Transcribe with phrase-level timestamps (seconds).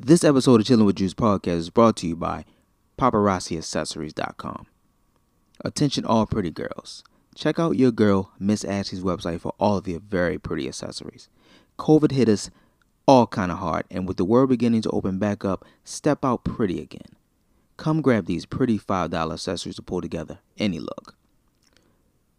[0.00, 2.44] This episode of Chilling with Juice podcast is brought to you by
[2.98, 4.68] PaparazziAccessories.com.
[5.64, 7.02] Attention, all pretty girls.
[7.34, 11.28] Check out your girl, Miss Ashley's website for all of your very pretty accessories.
[11.80, 12.48] COVID hit us
[13.06, 16.44] all kind of hard, and with the world beginning to open back up, step out
[16.44, 17.16] pretty again.
[17.76, 21.16] Come grab these pretty $5 accessories to pull together any look.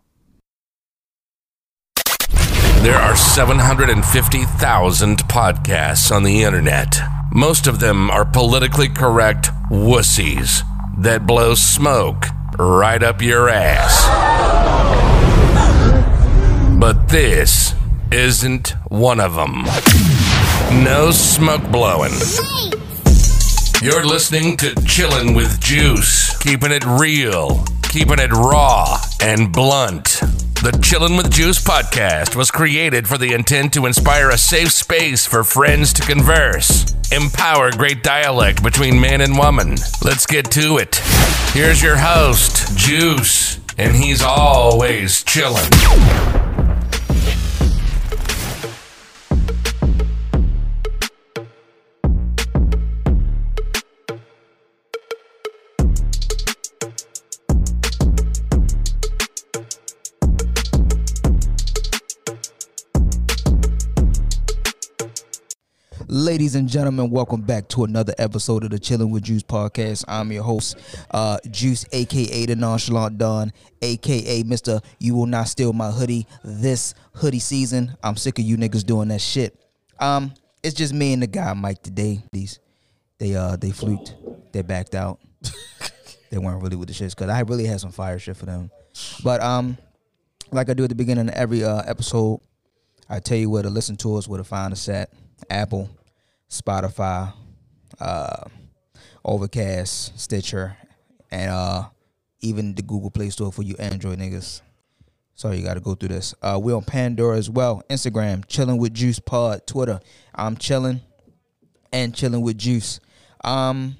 [2.84, 7.00] There are 750,000 podcasts on the internet.
[7.32, 10.62] Most of them are politically correct wussies
[10.98, 12.26] that blow smoke
[12.60, 14.06] right up your ass.
[16.78, 17.74] But this
[18.12, 19.64] isn't one of them.
[20.70, 22.12] No smoke blowing.
[23.82, 30.04] You're listening to Chillin' with Juice, keeping it real, keeping it raw and blunt.
[30.62, 35.26] The Chillin' with Juice podcast was created for the intent to inspire a safe space
[35.26, 39.76] for friends to converse, empower great dialect between man and woman.
[40.02, 40.96] Let's get to it.
[41.52, 46.71] Here's your host, Juice, and he's always chillin'.
[66.52, 70.04] Ladies and gentlemen, welcome back to another episode of the Chilling with Juice podcast.
[70.06, 70.76] I'm your host,
[71.10, 74.84] uh, Juice, aka the Nonchalant Don, aka Mr.
[74.98, 77.96] You Will Not Steal My Hoodie this hoodie season.
[78.04, 79.58] I'm sick of you niggas doing that shit.
[79.98, 82.22] Um, it's just me and the guy Mike today.
[82.32, 82.58] These
[83.16, 84.14] they uh they fluked,
[84.52, 85.20] they backed out.
[86.30, 88.70] they weren't really with the shits because I really had some fire shit for them.
[89.24, 89.78] But um,
[90.50, 92.42] like I do at the beginning of every uh episode,
[93.08, 95.14] I tell you where to listen to us, where to find us at
[95.48, 95.88] Apple,
[96.52, 97.32] Spotify,
[97.98, 98.44] uh,
[99.24, 100.76] Overcast, Stitcher,
[101.30, 101.84] and uh,
[102.40, 104.60] even the Google Play Store for you Android niggas.
[105.34, 106.34] So you got to go through this.
[106.42, 107.82] Uh, we're on Pandora as well.
[107.88, 109.66] Instagram, chilling with Juice Pod.
[109.66, 109.98] Twitter,
[110.34, 111.00] I'm chilling
[111.90, 113.00] and chilling with Juice.
[113.42, 113.96] Um,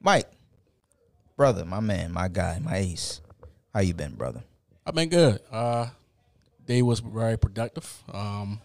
[0.00, 0.30] Mike,
[1.36, 3.22] brother, my man, my guy, my ace.
[3.72, 4.42] How you been, brother?
[4.86, 5.40] I've been good.
[5.50, 5.88] Uh,
[6.66, 8.02] day was very productive.
[8.12, 8.60] Um,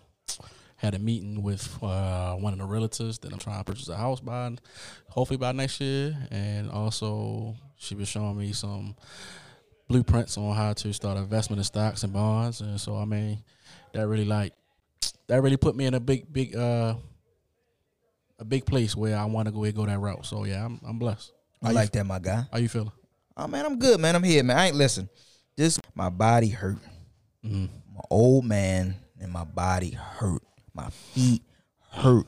[0.84, 3.96] had a meeting with uh, one of the realtors that I'm trying to purchase a
[3.96, 4.54] house by,
[5.08, 8.96] hopefully by next year, and also she was showing me some
[9.88, 13.42] blueprints on how to start investment in stocks and bonds, and so I mean,
[13.94, 14.54] that really like
[15.28, 16.96] that really put me in a big, big, uh,
[18.40, 20.26] a big place where I want to go and go that route.
[20.26, 21.32] So yeah, I'm I'm blessed.
[21.62, 22.44] I like that, my guy.
[22.52, 22.92] How you feeling?
[23.38, 24.16] Oh man, I'm good, man.
[24.18, 24.58] I'm here, man.
[24.58, 25.08] I ain't listen.
[25.58, 26.78] Just my body hurt.
[27.46, 27.70] Mhm.
[27.96, 30.42] My old man and my body hurt.
[30.74, 31.42] My feet
[31.92, 32.28] hurt.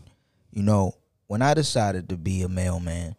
[0.52, 0.94] You know,
[1.28, 3.16] when I decided to be a mailman,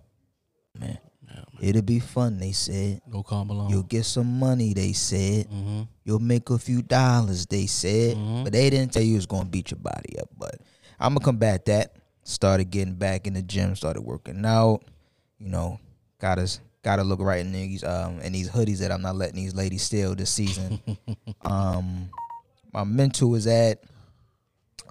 [0.78, 0.98] man,
[1.28, 2.38] Yeah, it'll be fun.
[2.38, 3.70] They said Go calm along.
[3.70, 4.72] you'll get some money.
[4.72, 5.82] They said mm-hmm.
[6.04, 7.46] you'll make a few dollars.
[7.46, 8.44] They said, Mhm.
[8.44, 10.28] but they didn't tell you it was gonna beat your body up.
[10.38, 10.60] But
[10.98, 11.96] I'm gonna combat that.
[12.22, 13.76] Started getting back in the gym.
[13.76, 14.82] Started working out.
[15.38, 15.78] You know,
[16.20, 16.48] gotta
[16.82, 19.82] gotta look right in these um in these hoodies that I'm not letting these ladies
[19.82, 20.80] steal this season.
[21.42, 22.08] um,
[22.72, 23.82] my mental is at.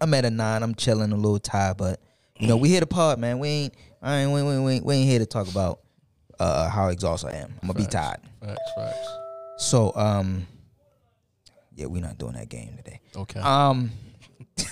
[0.02, 0.64] I'm at a nine.
[0.64, 2.00] I'm chilling a little tired, but
[2.40, 3.40] you know we hit a pod, man.
[3.40, 3.74] We ain't.
[4.02, 4.32] I ain't.
[4.32, 5.80] We, we, we, we ain't here to talk about
[6.40, 7.54] uh how exhausted I am.
[7.62, 8.20] I'm gonna be tired.
[8.44, 9.08] Facts, facts.
[9.58, 10.46] So um,
[11.76, 13.00] yeah, we're not doing that game today.
[13.16, 13.92] Okay, Um,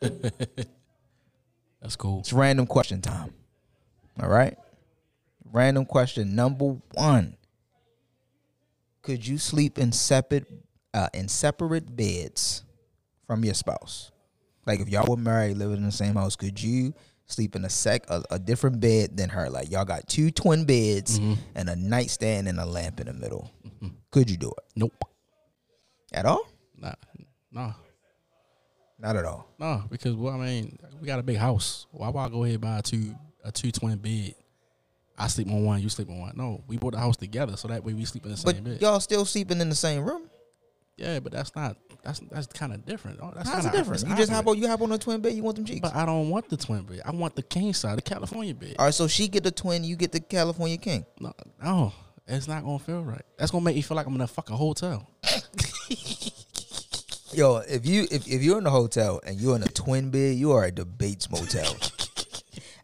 [0.00, 2.20] that's cool.
[2.20, 3.32] it's random question time.
[4.22, 4.56] All right,
[5.52, 7.36] random question number one:
[9.02, 10.46] Could you sleep in separate
[10.94, 12.62] uh, in separate beds
[13.26, 14.11] from your spouse?
[14.66, 16.94] Like if y'all were married, living in the same house, could you
[17.26, 19.50] sleep in a sec a, a different bed than her?
[19.50, 21.34] Like y'all got two twin beds mm-hmm.
[21.54, 23.50] and a nightstand and a lamp in the middle.
[23.66, 23.88] Mm-hmm.
[24.10, 25.04] Could you do it Nope.
[26.12, 26.46] at all?
[26.78, 26.92] Nah,
[27.50, 27.72] nah,
[28.98, 29.48] Not at all.
[29.58, 29.82] nah.
[29.90, 31.86] Because well, I mean, we got a big house.
[31.90, 33.14] Why would I go ahead and buy a two
[33.44, 34.34] a two twin bed?
[35.18, 36.32] I sleep on one, you sleep on one.
[36.36, 38.64] No, we bought the house together, so that way we sleep in the same But
[38.64, 38.80] bed.
[38.82, 40.22] y'all still sleeping in the same room.
[40.96, 43.20] Yeah, but that's not that's that's kind of different.
[43.22, 44.06] Oh, That's How's it different?
[44.06, 45.32] You just hop on you hop on a twin bed.
[45.34, 45.80] You want them cheeks.
[45.80, 47.00] But I don't want the twin bed.
[47.04, 48.76] I want the king side, the California bed.
[48.78, 51.04] All right, so she get the twin, you get the California king.
[51.18, 51.92] No, no,
[52.26, 53.22] it's not gonna feel right.
[53.38, 55.08] That's gonna make me feel like I'm in a fucking hotel.
[57.32, 60.36] Yo, if you if, if you're in a hotel and you're in a twin bed,
[60.36, 61.74] you are at the Bates Motel.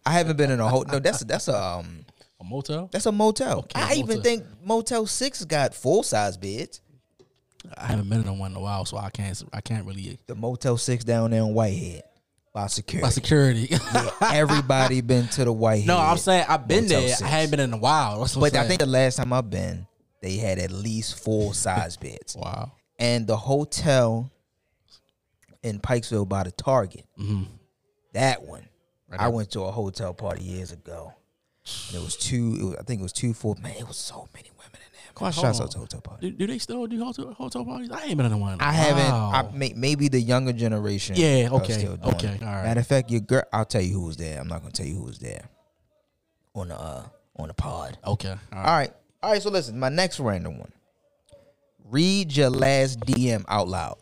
[0.06, 0.94] I haven't been in a hotel.
[0.94, 2.06] No, that's that's a um,
[2.40, 2.88] A motel?
[2.90, 3.58] that's a motel.
[3.58, 6.80] Okay, I even think Motel Six got full size beds.
[7.76, 9.42] I haven't been in one in a while, so I can't.
[9.52, 10.18] I can't really.
[10.26, 12.02] The Motel Six down there in Whitehead
[12.52, 13.02] by security.
[13.04, 13.68] By security.
[14.22, 15.86] Everybody been to the Whitehead.
[15.86, 17.08] no, I'm saying I've been Motel there.
[17.10, 17.22] six.
[17.22, 18.28] I haven't been in a while.
[18.38, 19.86] But I think the last time I've been,
[20.22, 22.36] they had at least full size beds.
[22.36, 22.72] wow.
[22.98, 24.30] And the hotel
[25.62, 27.44] in Pikesville by the Target, mm-hmm.
[28.12, 28.68] that one,
[29.08, 29.30] Right I there.
[29.36, 31.12] went to a hotel party years ago.
[31.88, 32.56] And it was two.
[32.58, 33.54] It was, I think it was two full.
[33.62, 34.50] Man, it was so many
[35.20, 35.42] women in there.
[35.42, 36.30] Hold Shouts out to hotel party.
[36.30, 37.90] Do, do they still do hotel, hotel parties?
[37.90, 38.60] I ain't been in one.
[38.60, 39.12] I haven't.
[39.12, 41.16] I may, maybe the younger generation.
[41.16, 42.42] Yeah, okay, okay, it.
[42.42, 42.64] all right.
[42.64, 43.44] Matter of fact, your girl.
[43.52, 44.40] I'll tell you who was there.
[44.40, 45.44] I'm not gonna tell you who was there.
[46.54, 47.04] On the uh,
[47.36, 47.98] on the pod.
[48.06, 48.30] Okay.
[48.30, 48.66] All right.
[48.66, 48.92] All right.
[49.22, 49.42] All right.
[49.42, 50.72] So listen, my next random one.
[51.84, 53.96] Read your last DM out loud.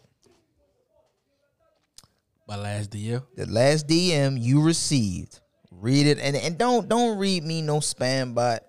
[2.49, 3.27] My last deal.
[3.37, 5.41] The last DM you received.
[5.71, 8.63] Read it and, and don't don't read me no spam bot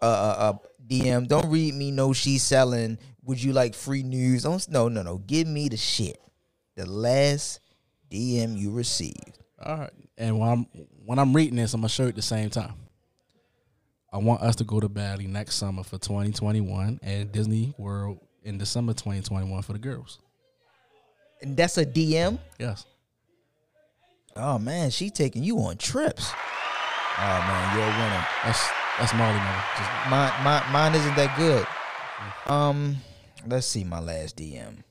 [0.00, 0.08] uh, uh,
[0.38, 0.52] uh
[0.88, 1.28] DM.
[1.28, 2.98] Don't read me no she's selling.
[3.24, 4.44] Would you like free news?
[4.44, 5.18] Don't no no no.
[5.18, 6.20] Give me the shit.
[6.76, 7.60] The last
[8.10, 9.38] DM you received.
[9.62, 9.90] All right.
[10.16, 10.66] And when I'm
[11.04, 12.74] when I'm reading this, I'm gonna show it at the same time.
[14.12, 18.56] I want us to go to Bali next summer for 2021 and Disney World in
[18.56, 20.18] December 2021 for the girls.
[21.42, 22.38] And that's a DM.
[22.58, 22.86] Yes.
[24.34, 26.32] Oh man, she taking you on trips.
[27.18, 28.26] Oh man, you're a winner.
[28.44, 28.68] That's
[28.98, 29.64] that's Molly mother.
[29.76, 31.66] Just Mine, mine, mine isn't that good.
[32.50, 32.96] Um,
[33.46, 34.82] let's see my last DM.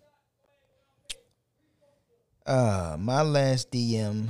[2.45, 4.30] Uh, my last DM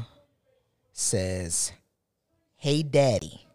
[0.93, 1.71] says,
[2.55, 3.45] "Hey, daddy.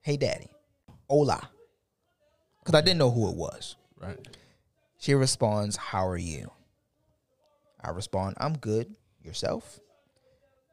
[0.00, 0.48] Hey, daddy.
[1.08, 1.48] Hola."
[2.64, 3.76] Because I didn't know who it was.
[4.00, 4.18] right.
[4.98, 6.50] She responds, How are you?
[7.80, 8.94] I respond, I'm good.
[9.20, 9.80] Yourself?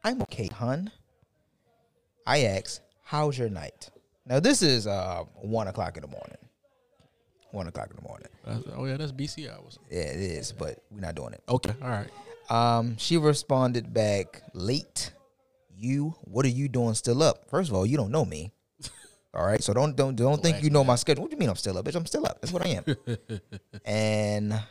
[0.03, 0.91] I'm okay, hun.
[2.29, 3.89] I ask, How's your night?
[4.27, 6.37] Now, this is uh, 1 o'clock in the morning.
[7.49, 8.27] 1 o'clock in the morning.
[8.45, 9.79] That's, oh yeah, that's BC hours.
[9.89, 11.41] Yeah, it is, but we're not doing it.
[11.49, 11.73] Okay.
[11.81, 12.09] All right.
[12.51, 15.11] Um, she responded back, Late.
[15.75, 17.49] You, what are you doing still up?
[17.49, 18.51] First of all, you don't know me.
[19.33, 21.23] All right, so don't don't don't think you know my schedule.
[21.23, 21.95] What do you mean I'm still up, bitch?
[21.95, 22.41] I'm still up.
[22.41, 23.39] That's what I am.
[23.85, 24.61] and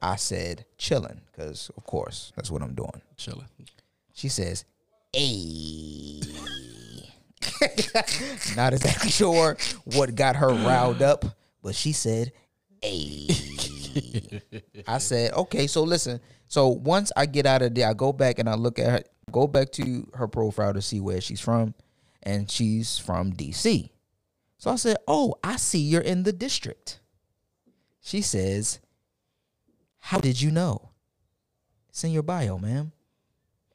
[0.00, 3.02] I said chilling, because of course that's what I'm doing.
[3.16, 3.48] Chilling.
[4.14, 4.64] She says,
[5.12, 6.22] "Hey."
[8.56, 11.24] Not exactly sure what got her riled up,
[11.62, 12.32] but she said,
[12.82, 13.28] "Hey."
[14.86, 16.20] I said, "Okay, so listen.
[16.46, 19.02] So once I get out of there, I go back and I look at her,
[19.30, 21.74] go back to her profile to see where she's from,
[22.22, 23.90] and she's from DC.
[24.58, 27.00] So I said, "Oh, I see you're in the district."
[28.00, 28.80] She says,
[29.98, 30.90] "How did you know?"
[31.88, 32.92] It's in your bio, ma'am.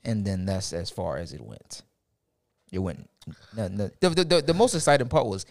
[0.04, 1.84] And then that's as far as it went.
[2.74, 3.10] It went.
[3.56, 3.90] No, no.
[4.00, 5.46] The, the, the, the most exciting part was,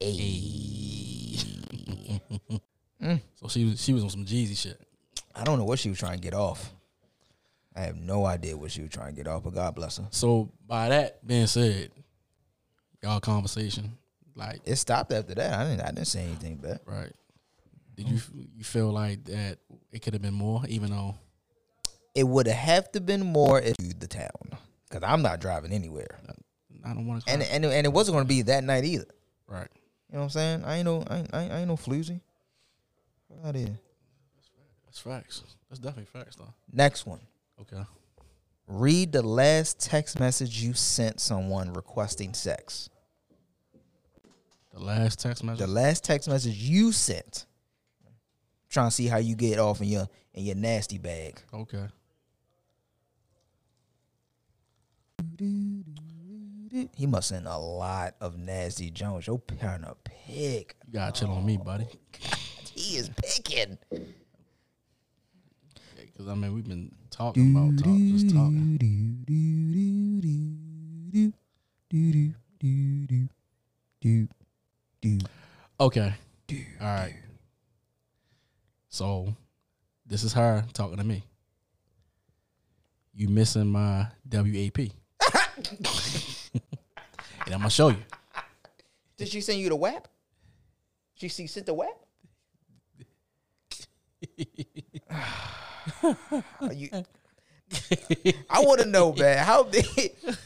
[0.00, 1.38] "Hey."
[3.02, 3.20] Mm.
[3.34, 4.80] So she was she was on some Jeezy shit.
[5.34, 6.72] I don't know what she was trying to get off.
[7.76, 10.06] I have no idea what she was trying to get off, but God bless her.
[10.10, 11.90] So by that being said,
[13.02, 13.98] y'all conversation
[14.36, 15.52] like It stopped after that.
[15.58, 15.80] I didn't.
[15.82, 16.80] I didn't say anything back.
[16.86, 17.12] right.
[17.96, 18.20] Did you
[18.56, 19.58] you feel like that
[19.92, 21.16] it could have been more, even though
[22.14, 24.58] It would have to been more if you the town,
[24.88, 26.20] because I'm not driving anywhere,
[26.84, 27.32] I don't want to.
[27.32, 29.06] and and and it wasn't going to be that night either.
[29.48, 29.68] right.
[30.10, 30.64] You know what I'm saying?
[30.64, 31.02] I ain't no.
[31.08, 32.20] I ain't, I ain't, no floozy.
[33.44, 33.76] Out here.
[34.86, 35.42] That's facts.
[35.68, 36.54] That's definitely facts, though.
[36.72, 37.18] Next one.
[37.60, 37.82] Okay.
[38.68, 42.88] Read the last text message you sent someone requesting sex.
[44.72, 45.58] The last text message.
[45.58, 47.46] The last text message you sent.
[48.68, 51.40] Trying to see how you get off in your in your nasty bag.
[51.52, 51.88] okay.
[56.96, 59.28] He must send a lot of nasty Jones.
[59.28, 60.74] Your parent a pick.
[60.86, 61.86] You gotta chill on me, oh, buddy.
[62.74, 63.78] He is picking.
[65.96, 69.24] Because I mean, we've been talking about talk, just talking.
[75.78, 76.14] Okay.
[76.80, 77.14] All right.
[78.88, 79.32] So,
[80.04, 81.22] this is her talking to me.
[83.14, 84.90] You missing my WAP?
[87.46, 88.02] and I'm gonna show you.
[89.16, 90.08] Did she send you the WAP?
[91.14, 91.96] She see sent the WAP?
[96.72, 96.88] You,
[98.50, 99.38] I want to know, man.
[99.44, 99.84] How big?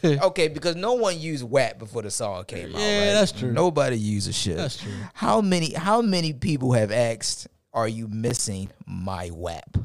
[0.04, 2.80] Okay, because no one used WAP before the song came out.
[2.80, 3.12] Yeah, right?
[3.14, 3.52] that's true.
[3.52, 4.56] Nobody uses shit.
[4.56, 4.92] That's true.
[5.14, 5.72] How many?
[5.74, 9.76] How many people have asked, "Are you missing my WAP?"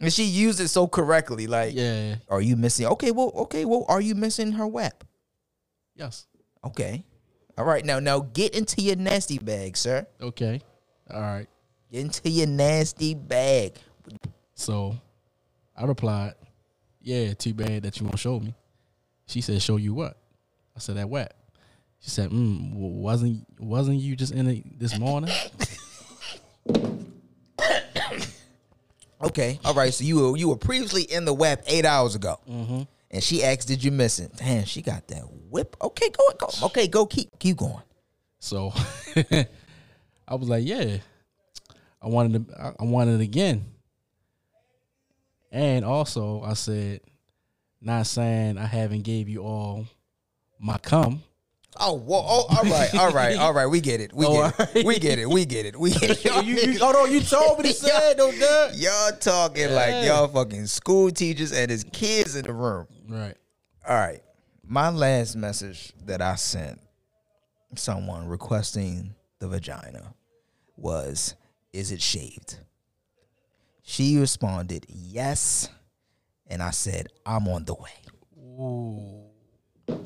[0.00, 1.46] And she used it so correctly.
[1.46, 2.16] Like, Yeah.
[2.28, 2.86] are you missing?
[2.86, 5.04] Okay, well, okay, well, are you missing her WAP?
[5.94, 6.26] Yes.
[6.64, 7.04] Okay.
[7.58, 10.06] All right, now, now get into your nasty bag, sir.
[10.20, 10.60] Okay.
[11.12, 11.46] All right.
[11.90, 13.74] Get into your nasty bag.
[14.54, 14.96] So
[15.76, 16.34] I replied,
[17.00, 18.54] Yeah, too bad that you won't show me.
[19.26, 20.16] She said, Show you what?
[20.74, 21.34] I said, That what?
[22.00, 25.30] She said, mm, wasn't wasn't you just in it this morning?
[29.22, 29.60] Okay.
[29.64, 29.94] All right.
[29.94, 32.82] So you were you were previously in the WAP eight hours ago, mm-hmm.
[33.10, 35.22] and she asked, "Did you miss it?" Damn, she got that
[35.52, 35.76] whip.
[35.80, 36.66] Okay, go go.
[36.66, 37.06] Okay, go.
[37.06, 37.82] Keep keep going.
[38.40, 38.72] So
[40.26, 40.96] I was like, Yeah.
[42.00, 43.64] I wanted to I- I wanted it again.
[45.50, 47.00] And also I said,
[47.80, 49.84] not saying I haven't gave you all
[50.58, 51.22] my cum.
[51.80, 53.66] Oh, whoa, oh, all right, all right, all right.
[53.66, 54.12] We get it.
[54.12, 54.84] We Oh, get it.
[54.84, 55.28] We get it.
[55.28, 55.78] We get it.
[55.80, 56.24] We get it.
[56.44, 58.74] you, you, oh no, you told me to say it, though, Dad.
[58.76, 62.86] Y'all talking like y'all fucking school teachers and his kids in the room.
[63.08, 63.36] Right.
[63.88, 64.20] All right.
[64.72, 66.80] My last message that I sent
[67.76, 70.14] someone requesting the vagina
[70.78, 71.34] was,
[71.74, 72.58] Is it shaved?
[73.82, 75.68] She responded, Yes.
[76.46, 77.90] And I said, I'm on the way.
[78.38, 79.24] Ooh.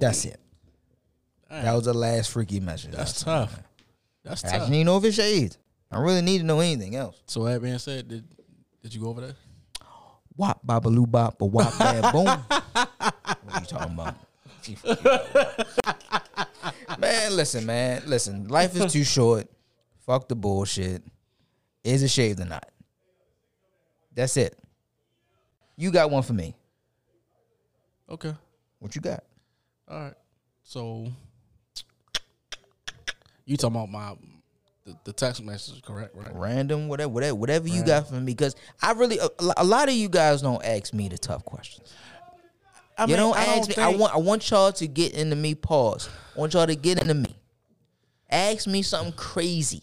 [0.01, 0.41] That's it.
[1.49, 2.91] That was the last freaky message.
[2.91, 3.25] That's sent.
[3.25, 3.63] tough.
[4.25, 4.53] That's tough.
[4.53, 5.59] I just need to know if it's shaved.
[5.93, 7.23] I really need to know anything else.
[7.27, 8.25] So that being said, did
[8.83, 9.37] did you go over there?
[10.37, 12.25] Wop babaloo bop, but wop bad boom.
[12.27, 12.89] what
[13.55, 14.17] are you talking about?
[16.99, 18.49] man, listen, man, listen.
[18.49, 19.49] Life is too short.
[20.05, 21.03] Fuck the bullshit.
[21.85, 22.69] Is it shaved or not?
[24.15, 24.59] That's it.
[25.77, 26.55] You got one for me.
[28.09, 28.35] Okay.
[28.79, 29.25] What you got?
[29.89, 30.15] All right.
[30.63, 31.09] So
[33.45, 34.15] you talking about my
[34.85, 36.15] the, the text message, correct?
[36.15, 36.35] Right.
[36.35, 38.33] Random, whatever, whatever, whatever you got for me.
[38.33, 41.93] Because I really, a, a lot of you guys don't ask me the tough questions.
[42.97, 43.75] I you don't ask me.
[43.77, 45.55] I want I want y'all to get into me.
[45.55, 46.09] Pause.
[46.35, 47.35] I want y'all to get into me.
[48.31, 49.83] Ask me something crazy,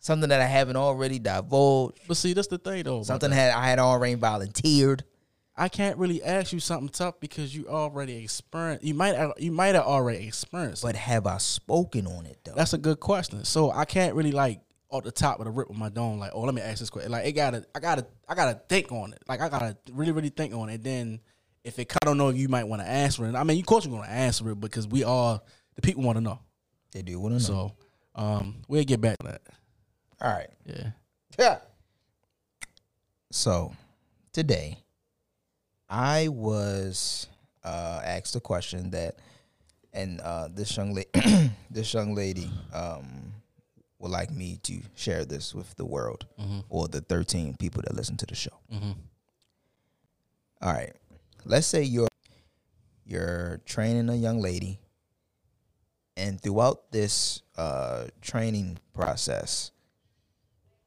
[0.00, 3.02] something that I haven't already divulged, But see, that's the thing though.
[3.02, 3.36] something that.
[3.36, 5.04] that I had already volunteered.
[5.56, 8.84] I can't really ask you something tough because you already experienced.
[8.84, 10.82] You might you might have already experienced.
[10.82, 12.52] But have I spoken on it though?
[12.54, 13.44] That's a good question.
[13.44, 14.60] So I can't really like
[14.90, 16.90] off the top of the rip with my dome, like, oh, let me ask this
[16.90, 17.12] question.
[17.12, 19.22] Like, it gotta, I gotta, I gotta think on it.
[19.28, 20.82] Like, I gotta really, really think on it.
[20.82, 21.20] Then,
[21.64, 23.34] if it, I don't know if you might want to answer it.
[23.34, 26.20] I mean, of course, you're gonna answer it because we all the people want to
[26.22, 26.38] know.
[26.92, 27.72] they do want to know.
[28.14, 29.42] So, um, we'll get back to that.
[30.20, 30.48] All right.
[30.64, 30.90] Yeah.
[31.38, 31.58] Yeah.
[33.30, 33.74] So
[34.32, 34.78] today,
[35.88, 37.26] I was
[37.64, 39.16] uh, asked a question that,
[39.92, 41.08] and uh, this young lady,
[41.70, 43.32] this young lady, um,
[43.98, 46.26] would like me to share this with the world
[46.68, 48.56] or the thirteen people that listen to the show.
[48.72, 50.92] All right,
[51.44, 52.08] let's say you're
[53.04, 54.80] you're training a young lady,
[56.16, 59.70] and throughout this uh, training process,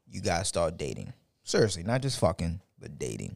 [0.08, 1.14] you guys start dating.
[1.44, 3.36] Seriously, not just fucking, but dating.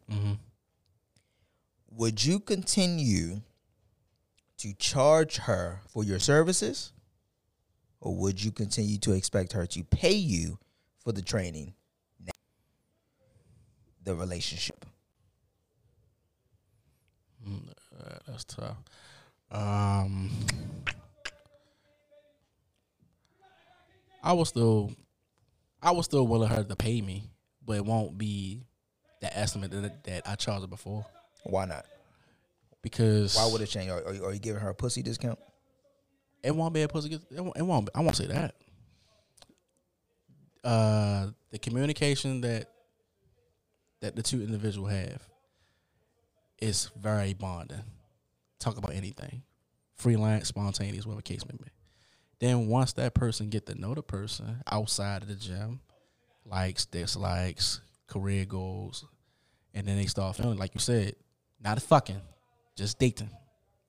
[1.90, 3.42] Would you continue
[4.58, 6.92] to charge her for your services?
[8.02, 10.60] Or would you continue to expect her to pay you
[11.00, 11.74] for the training,
[14.04, 14.86] the relationship?
[17.48, 18.78] Uh, that's tough.
[19.52, 20.32] Um,
[24.24, 24.92] I was still,
[25.82, 27.30] I was still willing her to pay me,
[27.66, 28.64] but it won't be
[29.22, 31.06] the estimate that, that I charged her before
[31.44, 31.86] Why not?
[32.82, 33.90] because Why would it change?
[33.90, 35.40] Are, are, you, are you giving her a pussy discount?
[36.46, 37.14] it won't be a pussy.
[37.14, 37.90] It won't, it won't.
[37.96, 38.56] I won't say that.
[40.64, 42.70] Uh, the communication that
[44.02, 45.28] that the two individual have
[46.60, 47.84] is very bonding.
[48.60, 49.44] Talk about anything,
[49.96, 51.72] freelance, spontaneous, whatever case may be.
[52.40, 55.80] Then once that person get to know the person outside of the gym,
[56.46, 59.06] likes, dislikes, career goals,
[59.74, 61.16] and then they start feeling like you said,
[61.62, 62.22] not fucking,
[62.76, 63.30] just dating,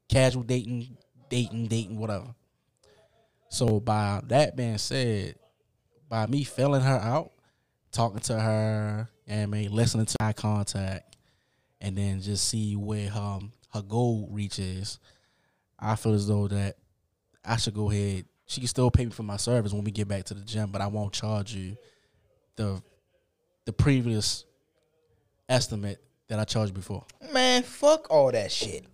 [0.08, 0.96] casual dating,
[1.28, 2.34] dating, dating, whatever.
[3.48, 5.36] So by that being said,
[6.08, 7.32] by me filling her out,
[7.90, 11.15] talking to her, and mean, listening to eye contact,
[11.80, 13.38] and then just see where her
[13.74, 14.98] her goal reaches,
[15.78, 16.76] I feel as though that
[17.44, 18.24] I should go ahead.
[18.46, 20.70] She can still pay me for my service when we get back to the gym,
[20.70, 21.76] but I won't charge you
[22.56, 22.80] the
[23.64, 24.44] the previous
[25.48, 27.04] estimate that I charged before.
[27.32, 28.84] Man, fuck all that shit.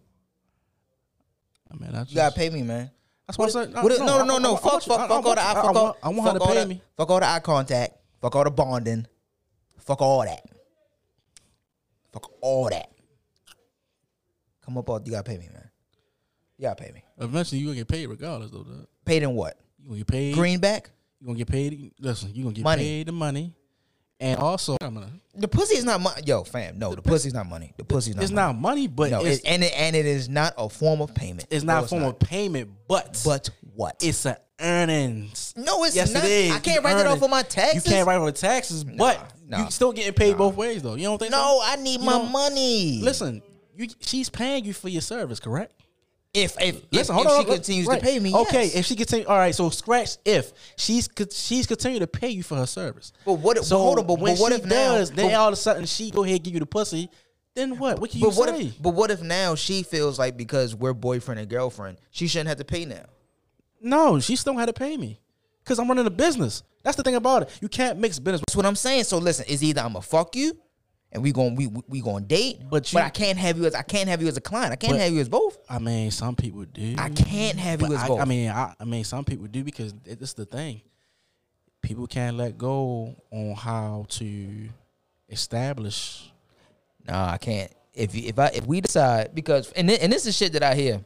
[1.70, 2.90] I mean, I just, You gotta pay me, man.
[3.26, 3.74] That's what I said.
[3.74, 4.56] What- no, no, no, no.
[4.56, 5.40] Fuck, fuck, fuck all the.
[5.40, 5.74] I- Fuck I all.
[5.74, 6.82] want- I want her to pay the- me.
[6.96, 7.94] Fuck all the eye contact.
[8.20, 9.06] Fuck all the bonding.
[9.78, 10.44] Fuck all that.
[12.12, 12.90] Fuck all that.
[14.64, 15.02] Come up off.
[15.04, 15.68] You gotta pay me, man.
[16.58, 17.04] You gotta pay me.
[17.18, 18.62] Eventually, you gonna get paid regardless, though.
[18.62, 18.86] Dog.
[19.04, 19.58] Paid in what?
[19.78, 20.34] You gonna get paid.
[20.34, 20.90] Greenback.
[21.20, 21.92] You gonna get paid.
[21.98, 22.82] Listen, you gonna get Money.
[22.82, 23.54] paid the money,
[24.20, 25.10] and also gonna.
[25.34, 26.22] The pussy is not money.
[26.26, 26.78] Yo, fam.
[26.78, 27.72] No, the pussy's not money.
[27.76, 28.22] The pussy's not.
[28.24, 28.52] It's money.
[28.52, 31.14] not money, but No, it's, it, and it, and it is not a form of
[31.14, 31.48] payment.
[31.50, 33.96] it's not No, a form of payment, but But what?
[34.02, 35.52] it's an earnings.
[35.56, 36.24] no, it's yes, not.
[36.24, 36.52] it.
[36.52, 37.84] I can't write earn off on my taxes.
[37.86, 40.94] You can't write off the taxes, but nah, you still getting paid both ways, though.
[40.94, 41.32] You don't think?
[41.32, 41.70] No, so?
[41.72, 43.00] I need You my money.
[43.02, 43.42] Listen,
[43.76, 45.74] you, she's paying you for your service, correct?
[46.34, 47.40] if if Listen, if, hold if on.
[47.40, 48.00] she continues right.
[48.00, 48.74] to pay me, Okay, yes.
[48.76, 49.54] if she continue, all right.
[49.54, 53.12] So scratch if she's she's continuing to pay you for her service.
[53.26, 55.26] But what if- So hold on, but- when but what she if now- does, then
[55.26, 57.10] but- all of a sudden she go ahead and give you the pussy.
[57.54, 57.98] Then what?
[58.00, 58.62] What can you but what say?
[58.62, 62.48] if but what if now she feels like because we're boyfriend and girlfriend, she shouldn't
[62.48, 63.04] have to pay now.
[63.82, 65.20] No, she still had to pay me
[65.64, 66.62] because I'm running a business.
[66.82, 67.58] That's the thing about it.
[67.60, 68.40] You can't mix business.
[68.46, 69.04] That's what I'm saying.
[69.04, 70.56] So listen, it's either I'm gonna fuck you,
[71.12, 73.74] and we going we we gonna date, But you- but I can't have you as
[73.74, 74.72] I can't have you as a client.
[74.72, 75.58] I can't have you as both.
[75.68, 76.94] I mean, some people do.
[76.98, 78.20] I can't have you as I, both.
[78.20, 80.82] I mean, I, I mean, some people do because it- this is the thing.
[81.82, 84.68] People can't let go on how to
[85.28, 86.30] establish.
[87.06, 87.70] No, I can't.
[87.94, 90.62] If you, if I if we decide because and thi- and this is shit that
[90.62, 91.00] I hear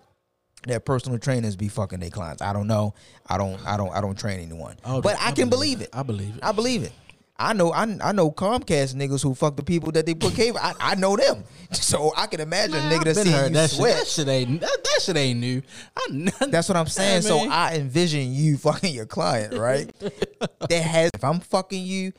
[0.66, 2.42] that personal trainers be fucking their clients.
[2.42, 2.94] I don't know.
[3.26, 4.76] I don't I don't I don't train anyone.
[4.84, 5.90] Oh, but I, can believe it.
[5.92, 6.40] I believe it.
[6.42, 6.92] I believe it.
[7.38, 10.58] I know I, I know Comcast niggas who fuck the people that they put cable.
[10.60, 13.48] I, I know them, so I can imagine Man, a nigga I've that see you
[13.50, 13.78] that shit.
[13.78, 13.96] sweat.
[13.96, 15.62] That shit ain't that, that shit ain't new.
[15.96, 17.22] I, That's what I'm saying.
[17.22, 17.52] Yeah, so man.
[17.52, 19.92] I envision you fucking your client, right?
[20.00, 22.12] that has if I'm fucking you,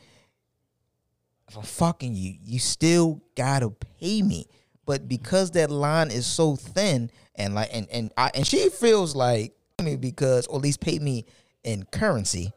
[1.50, 4.46] if I'm fucking you, you still gotta pay me.
[4.86, 9.15] But because that line is so thin and like and and I and she feels
[9.15, 11.25] like me because or at least pay me
[11.63, 12.51] in currency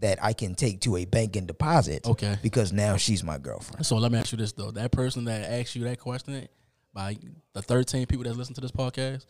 [0.00, 2.02] that I can take to a bank and deposit.
[2.02, 2.12] Mm-hmm.
[2.12, 2.38] Okay.
[2.42, 3.84] Because now she's my girlfriend.
[3.86, 6.46] So let me ask you this though: that person that asked you that question
[6.92, 7.16] by
[7.54, 9.24] the thirteen people that listen to this podcast,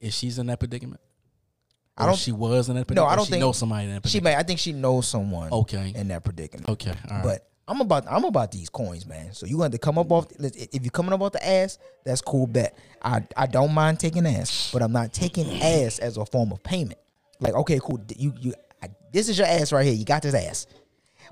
[0.00, 1.00] is she's in that predicament?
[1.00, 2.02] Mm-hmm.
[2.02, 3.12] I don't- She was in that No, predicament.
[3.12, 4.24] I don't she think know somebody in that She predicament.
[4.36, 5.92] may I think she knows someone Okay.
[5.96, 6.68] in that predicament.
[6.68, 6.90] Okay.
[7.10, 7.24] All right.
[7.24, 9.34] But I'm about I'm about these coins, man.
[9.34, 12.22] So you want to come up off if you're coming up off the ass, that's
[12.22, 12.78] cool bet.
[13.02, 16.62] I I don't mind taking ass, but I'm not taking ass as a form of
[16.62, 16.98] payment.
[17.40, 18.02] Like okay, cool.
[18.16, 19.92] You you I, this is your ass right here.
[19.92, 20.66] You got this ass,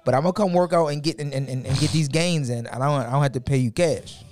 [0.05, 2.51] but I'm gonna come work out and get and, and, and and get these gains
[2.51, 2.67] in.
[2.67, 4.23] I don't I don't have to pay you cash.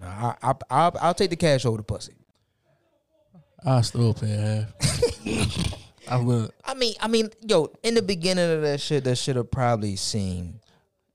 [0.00, 2.14] No, I, I I'll, I'll take the cash over the pussy.
[3.64, 5.78] I still pay half.
[6.08, 9.36] I would I mean I mean yo, in the beginning of that shit, that should
[9.36, 10.58] have probably seemed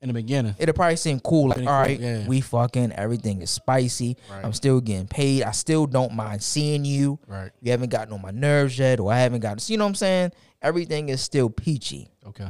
[0.09, 0.55] in the beginning.
[0.57, 1.49] it'll probably seem cool.
[1.49, 2.27] Like, Pretty all cool, yeah.
[2.27, 4.17] we fucking everything is spicy.
[4.29, 4.43] Right.
[4.45, 5.43] I'm still getting paid.
[5.43, 7.19] I still don't mind seeing you.
[7.27, 7.51] Right.
[7.61, 9.59] You haven't gotten on my nerves yet, or I haven't gotten.
[9.67, 10.31] You know what I'm saying?
[10.61, 12.49] Everything is still peachy, Okay.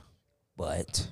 [0.56, 1.08] but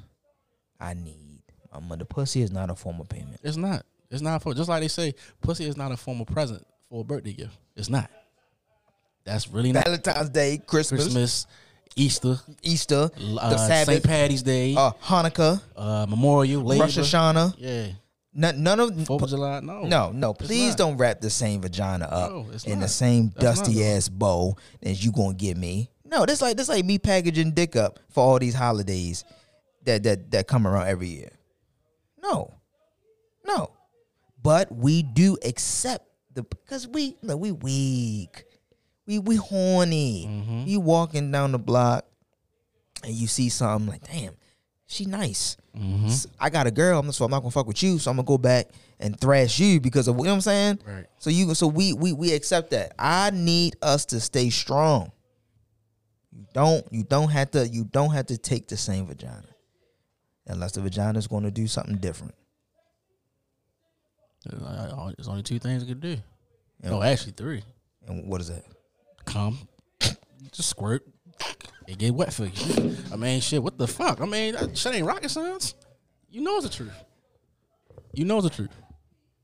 [0.80, 1.42] I need.
[1.72, 3.40] Um, the pussy is not a form of payment.
[3.44, 3.86] It's not.
[4.10, 7.02] It's not for just like they say, pussy is not a form of present for
[7.02, 7.58] a birthday gift.
[7.76, 8.10] It's not.
[9.26, 11.48] That's really not Valentine's Day, Christmas, Christmas,
[11.96, 14.04] Easter, Easter, uh, the Sabbath, St.
[14.04, 16.84] Patty's Day, uh, Hanukkah, uh, Memorial, Labor.
[16.84, 17.56] Rosh Hashanah.
[17.58, 17.88] Yeah.
[18.38, 19.62] None, none of Fourth of July.
[19.62, 19.84] No.
[19.84, 23.76] No, no, please don't wrap the same vagina up No, in the same That's dusty
[23.76, 23.86] not.
[23.86, 25.90] ass bow as you gonna get me.
[26.04, 29.24] No, this like this like me packaging dick up for all these holidays
[29.86, 31.30] that that that come around every year.
[32.22, 32.54] No,
[33.46, 33.72] no,
[34.44, 38.44] but we do accept the because we look, we weak,
[39.08, 40.26] we we horny.
[40.28, 40.64] Mm-hmm.
[40.68, 42.06] You walking down the block
[43.04, 44.34] and you see something like, damn,
[44.88, 45.58] she nice.
[45.78, 46.32] Mm-hmm.
[46.40, 48.00] I got a girl, I'm- so I'm not gonna fuck with you.
[48.00, 48.68] So I'm gonna go back
[49.00, 50.80] and thrash you because of you know what I'm saying.
[50.88, 51.06] Right.
[51.20, 52.94] So you, so we we we accept that.
[52.98, 55.12] I need us to stay strong.
[56.32, 59.44] You don't you don't have to you don't have to take the same vagina,
[60.48, 62.34] unless the vagina is going to do something different.
[64.46, 66.18] There's only two things it could do.
[66.84, 66.90] Yeah.
[66.90, 67.64] No, actually three.
[68.08, 68.64] And what is that?
[69.26, 69.58] Come,
[70.52, 71.06] just squirt.
[71.88, 72.96] It get wet for you.
[73.12, 73.62] I mean, shit.
[73.62, 74.22] What the fuck?
[74.22, 75.76] I mean, that shit ain't rocket science.
[76.30, 76.94] You know it's the truth.
[78.14, 78.70] You know it's the truth.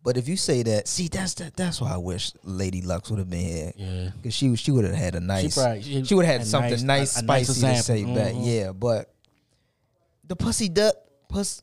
[0.04, 1.56] But if you say that, see, that's that.
[1.56, 3.72] That's why I wish Lady Lux would have been here.
[3.76, 4.10] Yeah.
[4.24, 6.72] Cause she she would have had a nice, she, probably- she- would have had something
[6.72, 8.16] nice- nice, a- a nice spicy to say example.
[8.16, 8.34] back.
[8.34, 8.44] Mm-hmm.
[8.44, 9.14] Yeah, but
[10.28, 10.96] the pussy duck,
[11.30, 11.62] puss,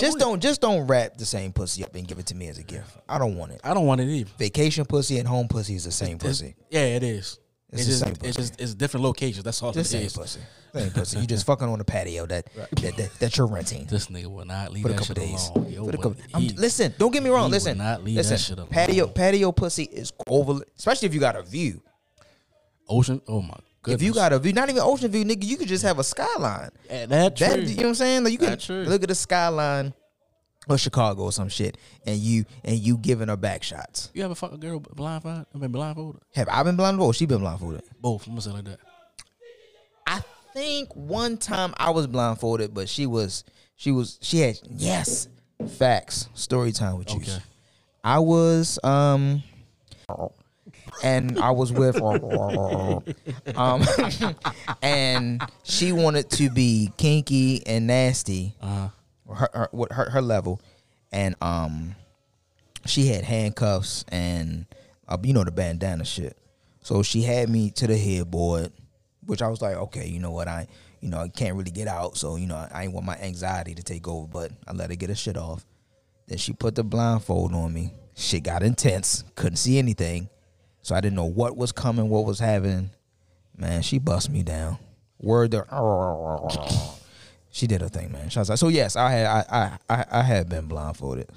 [0.00, 2.58] Just don't just don't wrap the same pussy up and give it to me as
[2.58, 2.96] a gift.
[3.08, 3.60] I don't want it.
[3.64, 4.30] I don't want it either.
[4.38, 6.54] Vacation pussy and home pussy is the same It's- pussy.
[6.70, 7.38] Yeah, it is.
[7.70, 9.44] It's It's, just, same it's just it's different locations.
[9.44, 10.14] That's all The it same is.
[10.16, 10.40] pussy.
[10.74, 11.18] Same pussy.
[11.20, 14.44] You just fucking on the patio that that, that, that you're renting This nigga will
[14.46, 15.50] not leave for a that couple shit days.
[15.54, 15.70] alone.
[15.72, 17.50] Yo, For but couple, he- listen, don't get me wrong.
[17.50, 18.36] Listen, will not leave that listen.
[18.38, 18.68] shit alone.
[18.70, 21.82] patio patio pussy is over, especially if you got a view.
[22.88, 23.20] Ocean.
[23.28, 23.54] Oh my
[23.88, 24.02] goodness.
[24.02, 26.04] If you got a view, not even ocean view, nigga, you could just have a
[26.04, 26.70] skyline.
[26.88, 27.62] that, that That true.
[27.62, 28.24] you know what I'm saying?
[28.24, 28.84] Like you can true.
[28.84, 29.94] look at the skyline
[30.68, 34.10] or Chicago or some shit, and you and you giving her back shots.
[34.14, 35.46] You ever fuck a girl blindfolded?
[35.54, 36.20] I mean blindfolded.
[36.34, 37.16] Have I been blindfolded?
[37.16, 37.82] She been blindfolded.
[38.00, 38.26] Both.
[38.26, 38.78] I'm gonna say like that.
[40.06, 40.20] I
[40.54, 43.44] think one time I was blindfolded, but she was
[43.76, 45.28] she was she had yes
[45.78, 47.20] facts story time with you.
[47.20, 47.38] Okay.
[48.04, 49.42] I was um
[51.02, 51.96] and I was with
[53.56, 53.82] um
[54.82, 58.88] and she wanted to be kinky and nasty Uh
[59.28, 60.60] her her, her her level.
[61.12, 61.94] And um
[62.86, 64.66] she had handcuffs and
[65.08, 66.36] uh, you know the bandana shit.
[66.82, 68.72] So she had me to the headboard
[69.26, 70.48] which I was like okay you know what?
[70.48, 70.66] I
[71.00, 72.16] you know I can't really get out.
[72.16, 74.90] So you know I, I ain't want my anxiety to take over but I let
[74.90, 75.64] her get her shit off.
[76.26, 77.92] Then she put the blindfold on me.
[78.14, 79.24] Shit got intense.
[79.34, 80.28] Couldn't see anything
[80.82, 82.90] so I didn't know what was coming what was happening
[83.56, 84.78] man she bust me down
[85.20, 85.64] word to
[87.50, 88.30] she did her thing, man.
[88.34, 91.30] Like, so yes, I had I I I, I had been blindfolded.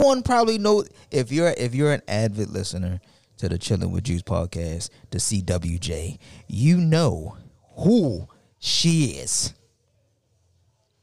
[0.00, 3.00] One probably know if you're if you're an avid listener
[3.36, 7.36] to the Chilling with Juice podcast, the CWJ, you know
[7.76, 8.26] who
[8.58, 9.54] she is.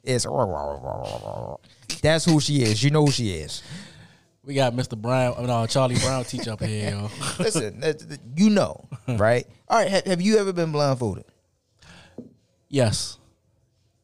[0.04, 0.26] It's
[2.02, 2.84] that's who she is.
[2.84, 3.62] You know who she is.
[4.44, 4.98] We got Mr.
[4.98, 7.10] Brown, I mean, uh, Charlie Brown teach up here, yo.
[7.40, 7.84] Listen,
[8.36, 9.46] you know, right?
[9.68, 11.26] All right, have, have you ever been blindfolded?
[12.68, 13.20] Yes.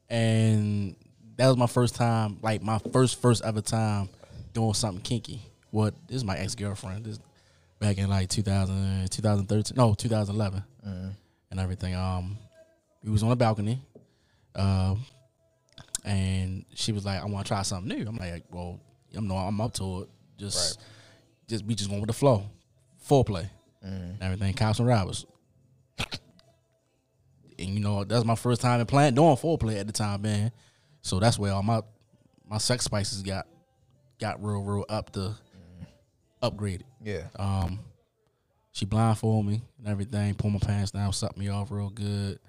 [0.09, 0.95] And
[1.37, 4.09] that was my first time, like my first first ever time
[4.53, 5.41] doing something kinky.
[5.71, 7.05] What this is my ex girlfriend.
[7.05, 7.19] This
[7.79, 11.95] back in like 2000, 2013, no 2011, and everything.
[11.95, 12.37] Um,
[13.03, 13.81] we was on a balcony,
[14.55, 15.03] um,
[16.05, 18.79] and she was like, "I want to try something new." I'm like, "Well,
[19.15, 20.09] I'm no, I'm up to it.
[20.37, 20.79] Just,
[21.47, 22.43] just we just going with the flow,
[23.07, 23.49] foreplay,
[23.81, 24.53] and everything.
[24.53, 25.25] Cops and robbers."
[27.59, 30.51] and you know that's my first time in playing doing foreplay at the time, man.
[31.01, 31.81] So that's where all my
[32.45, 33.47] my sex spices got
[34.19, 35.33] got real real up the
[36.41, 36.83] upgraded.
[37.03, 37.23] Yeah.
[37.37, 37.79] Um,
[38.71, 42.39] she blindfolded me and everything, pulled my pants down, sucked me off real good,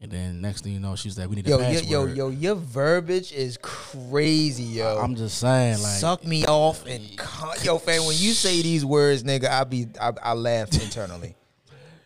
[0.00, 2.06] and then next thing you know, she's like, "We need a Yo, yo, password." yo,
[2.06, 4.98] yo, your verbiage is crazy, yo.
[4.98, 8.04] I'm just saying, like, suck me off and con- yo, fam.
[8.06, 11.34] When you say these words, nigga, I be I, I laugh internally.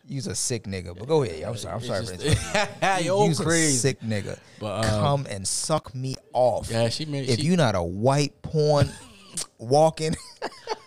[0.07, 1.43] You's a sick nigga, but go ahead.
[1.43, 1.75] I'm sorry.
[1.75, 3.05] I'm sorry interrupting.
[3.05, 3.75] yo, You's crazy.
[3.75, 4.37] a sick nigga.
[4.59, 6.69] But, uh, Come and suck me off.
[6.69, 7.29] Yeah, she made.
[7.29, 8.89] if she, you not a white porn
[9.57, 10.13] walking,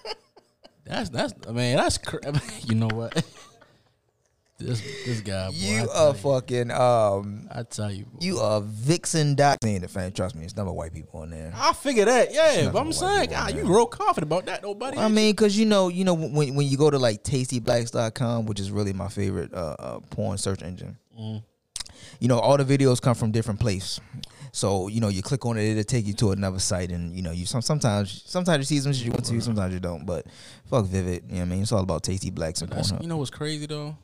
[0.85, 1.33] that's that's.
[1.49, 1.97] I mean, that's.
[1.99, 3.25] Cr- I mean, you know what?
[4.59, 8.19] This this guy, boy, you I a tell you, fucking um, I tell you, boy.
[8.21, 9.59] you a vixen doc.
[9.65, 10.13] Ain't the fan.
[10.13, 11.53] Trust me, it's never white people on there.
[11.57, 12.71] I figure that, yeah.
[12.71, 14.97] But I'm saying, God, you real confident about that, nobody.
[14.99, 18.61] I mean, cause you know, you know, when when you go to like tastyblacks.com, which
[18.61, 23.15] is really my favorite uh, uh, porn search engine, you know, all the videos come
[23.15, 24.01] from different places.
[24.53, 27.23] So you know, you click on it, it'll take you to another site, and you
[27.23, 30.07] know, you some sometimes sometimes you see some shit you want to, sometimes you don't.
[30.07, 30.27] But
[30.71, 31.63] fuck Vivid, you know what I mean?
[31.63, 33.03] It's all about tasty blacks and Pornhub.
[33.03, 33.97] you know what's crazy though?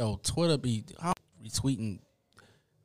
[0.00, 1.12] Yo, Twitter be I'm
[1.44, 1.98] retweeting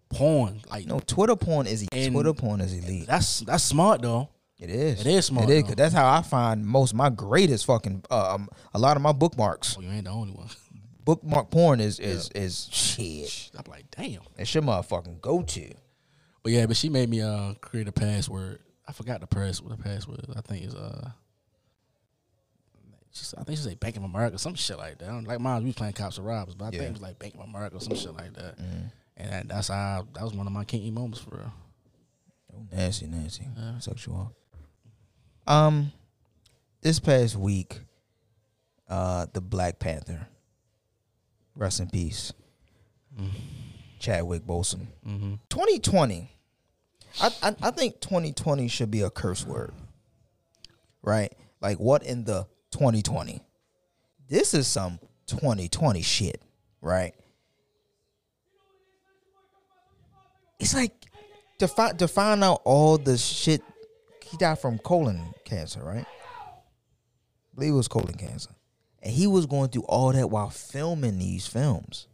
[0.10, 0.62] porn.
[0.70, 3.08] Like No, Twitter porn is And- Twitter porn is elite.
[3.08, 4.28] that's that's smart though.
[4.60, 5.00] It is.
[5.00, 5.64] It is smart, It is.
[5.64, 5.76] though.
[5.76, 9.14] that's how I find most of my greatest fucking uh, um, a lot of my
[9.14, 9.78] bookmarks.
[9.78, 10.48] Oh, you ain't the only one.
[11.06, 13.52] Bookmark porn is is is shit.
[13.56, 14.22] I'm like, damn.
[14.38, 15.74] It's your motherfucking go to.
[16.44, 18.60] But yeah, but she made me uh create a password.
[18.88, 20.26] I forgot the press what the password.
[20.36, 21.12] I think it's uh.
[23.16, 25.24] She said, I think she said Bank of America, some shit like that.
[25.24, 26.80] Like mine, we was playing cops and robbers, but I Yeah.
[26.80, 28.58] think it was like Bank of America, or some shit like that.
[29.18, 31.54] And that, that's how that was one of my kinky moments for real.
[32.72, 33.48] Nasty, nasty.
[34.08, 34.32] You off.
[35.48, 35.92] Um,
[36.82, 37.80] this past week,
[38.90, 40.28] uh, the Black Panther,
[41.56, 42.34] rest in peace,
[44.00, 44.88] Chadwick Boseman.
[45.08, 45.36] Mm-hmm.
[45.50, 46.30] 2020,
[47.22, 49.74] I, I I think 2020 should be a curse word,
[51.02, 51.32] right?
[51.62, 52.46] Like what in the
[52.76, 53.42] 2020?
[54.28, 56.42] This is some 2020 shit,
[56.82, 57.14] right?
[60.60, 60.92] It's like
[61.60, 63.62] to find to find out all the shit.
[64.24, 66.06] He died from colon cancer, right?
[66.06, 68.50] I believe it was colon cancer,
[69.02, 72.08] and he was going through all that while filming these films.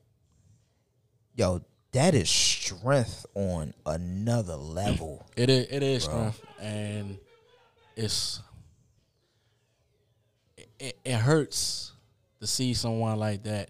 [1.33, 1.61] Yo,
[1.93, 5.25] that is strength on another level.
[5.35, 7.17] It is it is strength, and
[7.95, 8.41] it's
[10.81, 11.91] it, it, hurts
[12.39, 13.69] to see someone like that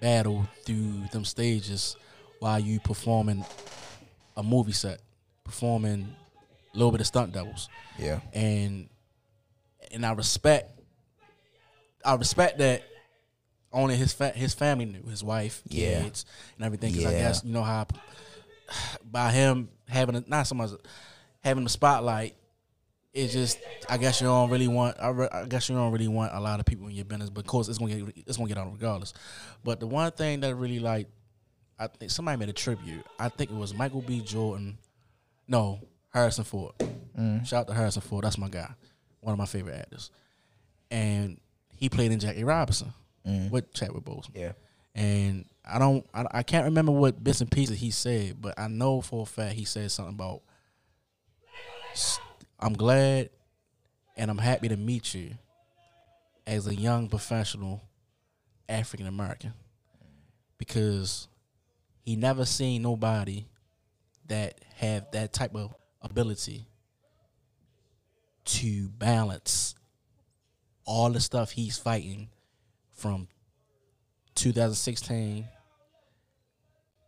[0.00, 1.96] battle through them stages
[2.38, 3.44] while you performing
[4.36, 5.00] a movie set,
[5.44, 6.14] performing
[6.74, 8.88] a little bit of stunt doubles, Yeah, and
[9.90, 10.78] and I respect
[12.04, 12.82] I respect that
[13.72, 16.02] only his fa- his family knew his wife, Yeah.
[16.02, 16.24] kids,
[16.56, 16.92] and everything.
[16.92, 17.86] Because I guess you know how
[19.10, 20.70] by him having a, not so much
[21.40, 22.36] having the spotlight,
[23.18, 24.96] it just I guess you don't really want.
[25.00, 27.30] I, re, I guess you don't really want a lot of people in your business,
[27.30, 29.12] but of course it's gonna get it's gonna get out regardless.
[29.64, 31.08] But the one thing that really like,
[31.78, 33.04] I think somebody made a tribute.
[33.18, 34.20] I think it was Michael B.
[34.20, 34.78] Jordan.
[35.48, 36.72] No, Harrison Ford.
[36.78, 37.44] Mm-hmm.
[37.44, 38.24] Shout out to Harrison Ford.
[38.24, 38.70] That's my guy.
[39.20, 40.10] One of my favorite actors.
[40.90, 41.40] And
[41.74, 42.92] he played in Jackie Robinson
[43.26, 43.50] mm-hmm.
[43.50, 44.30] with Chadwick Boseman.
[44.34, 44.52] Yeah.
[44.94, 48.68] And I don't, I, I can't remember what bits and pieces he said, but I
[48.68, 50.42] know for a fact he said something about,
[51.92, 52.20] "S-
[52.60, 53.30] I'm glad
[54.16, 55.30] and I'm happy to meet you
[56.46, 57.82] as a young professional
[58.68, 59.52] African American
[60.58, 61.28] because
[62.04, 63.46] he never seen nobody
[64.26, 66.66] that have that type of ability
[68.44, 69.74] to balance
[70.84, 72.28] all the stuff he's fighting
[72.94, 73.28] from
[74.34, 75.46] 2016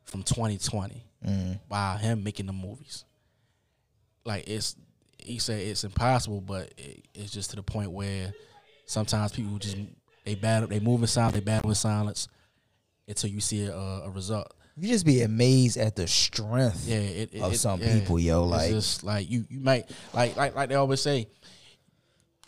[0.04, 1.60] from 2020 mm.
[1.68, 3.04] by him making the movies.
[4.24, 4.76] Like it's
[5.24, 8.32] he said it's impossible, but it, it's just to the point where
[8.86, 9.76] sometimes people just
[10.24, 12.28] they battle they move in silence, they battle in silence
[13.08, 14.52] until you see a, a result.
[14.76, 17.98] You just be amazed at the strength Yeah, it, it, of some yeah.
[17.98, 18.44] people, yo.
[18.44, 21.26] It's Like, just like you, you might like like like they always say,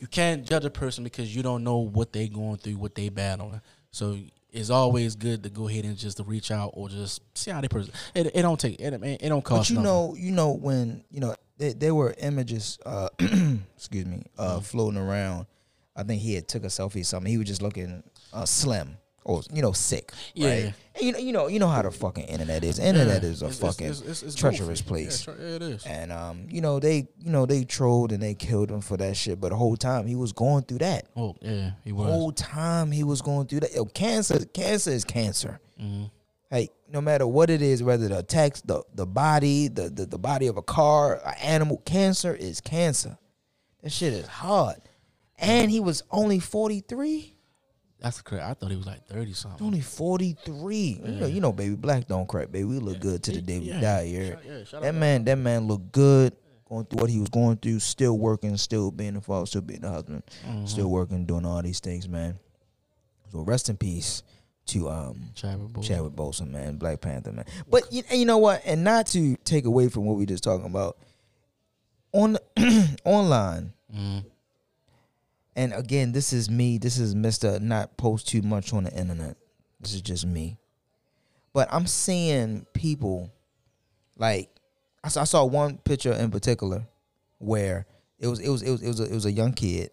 [0.01, 3.09] you can't judge a person because you don't know what they going through, what they
[3.09, 3.61] battling.
[3.91, 4.17] So
[4.51, 7.61] it's always good to go ahead and just to reach out or just see how
[7.61, 7.93] they person.
[8.15, 9.69] It, it don't take it, it don't cost.
[9.69, 9.85] but you nothing.
[9.85, 13.09] know, you know when you know there, there were images, uh,
[13.77, 14.61] excuse me, uh, Mm-hmm.
[14.63, 15.47] floating around.
[15.95, 17.31] I think he had took a selfie or something.
[17.31, 20.11] He was just looking uh, slim or you know sick.
[20.35, 20.49] Yeah.
[20.49, 20.75] Right?
[20.95, 22.79] And you know, you know, you know how the fucking internet is.
[22.79, 23.29] Internet Yeah.
[23.29, 24.89] is a It's- fucking it's- it's- it's treacherous goofy.
[24.89, 25.27] place.
[25.29, 25.87] Yeah, it is.
[25.87, 29.17] And um, you know, they you know, they trolled and they killed him for that
[29.17, 29.39] shit.
[29.41, 31.07] But the whole time he was going through that.
[31.17, 32.07] Oh yeah, he was.
[32.09, 33.75] Whole time he was going through that.
[33.75, 35.61] Yo, cancer, cancer is cancer.
[35.81, 36.11] Mhm.
[36.53, 40.19] Like no matter what it is, whether the attacks the the body, the, the the
[40.19, 43.17] body of a car, an animal, cancer is cancer.
[43.83, 44.77] That shit is hard.
[45.39, 47.35] And he was only forty three.
[48.01, 48.45] That's correct.
[48.45, 49.65] I thought he was like thirty something.
[49.67, 51.01] Only forty three.
[51.03, 52.65] You know, you know, baby, black don't crack, baby.
[52.65, 53.81] We look good to the day we Yeah.
[53.81, 54.03] die.
[54.03, 54.35] Yeah.
[54.47, 56.37] Yeah, that man, that man looked good.
[56.69, 59.85] Going through what he was going through, still working, still being a father, still being
[59.85, 60.67] a husband, Mm-hmm.
[60.67, 62.39] still working, doing all these things, man.
[63.31, 64.23] So rest in peace
[64.67, 65.85] to um Chadwick Boseman.
[65.85, 67.45] Chadwick Boseman, man, Black Panther, man.
[67.69, 68.63] But you, and you know what?
[68.65, 70.97] And not to take away from what we just talking about
[72.13, 72.37] on
[73.05, 73.73] online.
[73.95, 74.25] Mhm.
[75.55, 76.79] And again, this is me.
[76.79, 79.37] This is Mister not post too much on the internet.
[79.81, 80.57] This is just me.
[81.53, 83.31] But I'm seeing people
[84.17, 84.49] like
[85.05, 86.87] I saw, I saw one picture in particular
[87.39, 87.87] where
[88.23, 89.91] it was it was it was it was a, it was a young kid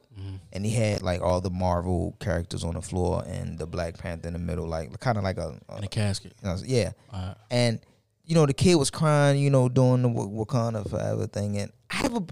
[0.53, 4.27] and he had like all the Marvel characters on the floor and the Black Panther
[4.27, 6.33] in the middle, like kind of like a, a in a casket.
[6.41, 6.91] you know, yeah.
[7.13, 7.37] Alright.
[7.51, 7.79] And
[8.25, 11.71] you know, the kid was crying, you know, doing the Wak- Wakanda forever thing, and
[11.89, 12.23] I have a,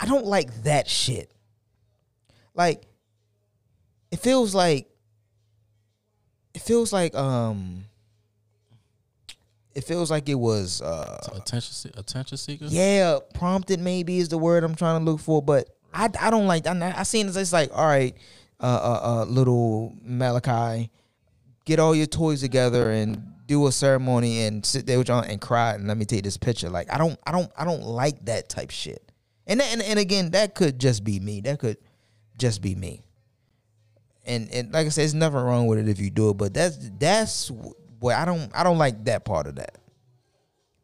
[0.00, 1.30] I don't like that shit.
[2.54, 2.82] Like,
[4.10, 4.88] it feels like,
[6.54, 7.84] it feels like, um,
[9.76, 12.72] it feels like it was, uh, attention attention seekers.
[12.72, 16.46] yeah, prompted maybe is the word I'm trying to look for, but I, I don't
[16.46, 16.66] like.
[16.66, 17.36] I, I seen this.
[17.36, 18.16] It's like, all right,
[18.58, 20.90] uh, uh, uh, little Malachi,
[21.66, 25.42] get all your toys together and do a ceremony and sit there with y'all and
[25.42, 26.70] cry and let me take this picture.
[26.70, 29.12] Like, I don't, I don't, I don't like that type shit.
[29.46, 31.42] And that, and and again, that could just be me.
[31.42, 31.76] That could
[32.38, 33.04] just be me.
[34.24, 36.54] And and like I said, there's nothing wrong with it if you do it, but
[36.54, 37.52] that's that's
[38.00, 39.78] what I don't I don't like that part of that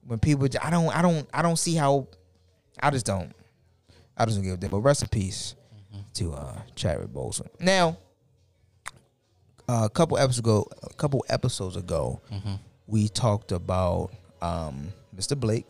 [0.06, 2.08] when people I don't I don't I don't see how
[2.82, 3.32] I just don't
[4.16, 4.70] I just don't give a damn.
[4.70, 5.54] But rest in peace
[6.14, 7.48] to uh Chadwick Boseman.
[7.60, 7.96] Now,
[9.68, 12.20] uh, a couple episodes ago, a couple episodes ago,
[12.86, 15.38] we talked about um Mr.
[15.38, 15.66] Blake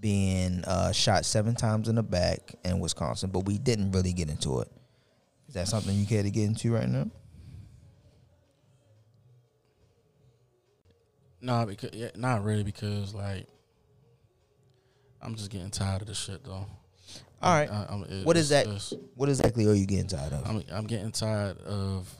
[0.00, 4.28] being uh, shot seven times in the back in Wisconsin, but we didn't really get
[4.28, 4.68] into it.
[5.48, 7.08] Is that something you care to get into right now?
[11.40, 13.46] Nah, because yeah, not really because like
[15.22, 16.66] I'm just getting tired of this shit though.
[17.40, 17.70] All right.
[17.70, 18.66] I, I'm, it- What is that?
[19.14, 20.46] What exactly are you getting tired of?
[20.48, 22.12] I'm I'm getting tired of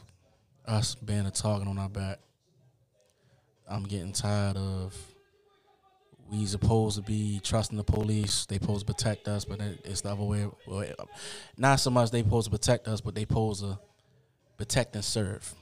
[0.65, 2.19] us being a target on our back.
[3.67, 4.95] I'm getting tired of
[6.31, 8.45] we supposed to be trusting the police.
[8.45, 10.47] They supposed to protect us, but it- it's the other way.
[11.57, 13.79] Not so much they supposed to protect us, but they supposed to
[14.57, 15.53] protect and serve.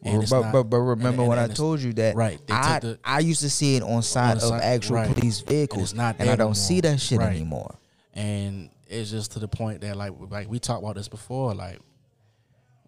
[0.00, 2.40] Well, but, not- but, but and- remember and- when and I told you that right,
[2.50, 5.12] I, the- I used to see it on side the of side- actual right.
[5.12, 7.34] police vehicles, it's not and I don't no see that shit Right.
[7.34, 7.74] anymore.
[8.14, 11.78] and it's just to the point that like like we talked about this before like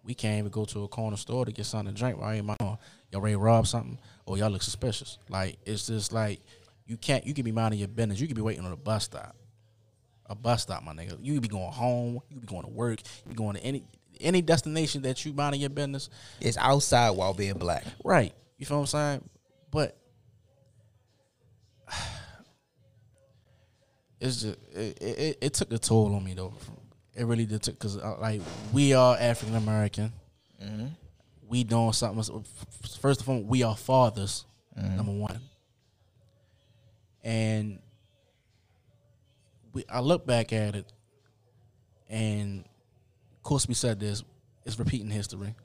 [0.03, 2.45] we can't even go to a corner store to get something to drink right ain't
[2.47, 6.39] my y'all ready to rob something or y'all look suspicious like it's just like
[6.87, 9.03] you can't you can be minding your business you can be waiting on a bus
[9.03, 9.35] stop
[10.27, 11.17] a bus stop, my nigga.
[11.21, 13.83] You be going home, you be going to work, you be going to any
[14.21, 16.09] any destination that you minding your business.
[16.39, 17.83] It's outside while being black.
[18.03, 18.33] Right.
[18.57, 19.29] You feel what I'm saying?
[19.71, 19.97] But
[24.19, 26.53] it's just it, it, it took a toll on me though.
[27.15, 30.13] It really did took because uh, like we are African American.
[30.63, 30.87] Mm-hmm.
[31.47, 32.45] We doing something.
[32.99, 34.45] First of all, we are fathers.
[34.77, 34.95] Mm-hmm.
[34.95, 35.39] Number one,
[37.23, 37.79] and
[39.73, 39.83] we.
[39.89, 40.93] I look back at it,
[42.09, 42.63] and
[43.49, 44.23] we said this.
[44.65, 45.55] It's repeating history,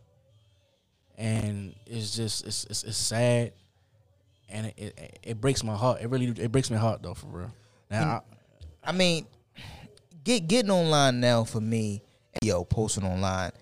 [1.17, 3.53] and it's just it's it's, it's sad,
[4.49, 6.01] and it, it it breaks my heart.
[6.01, 7.53] It really it breaks my heart though for real.
[7.91, 8.23] Now
[8.85, 9.27] I, I mean,
[10.25, 12.03] get getting online now for me,
[12.43, 13.53] yo, posting online.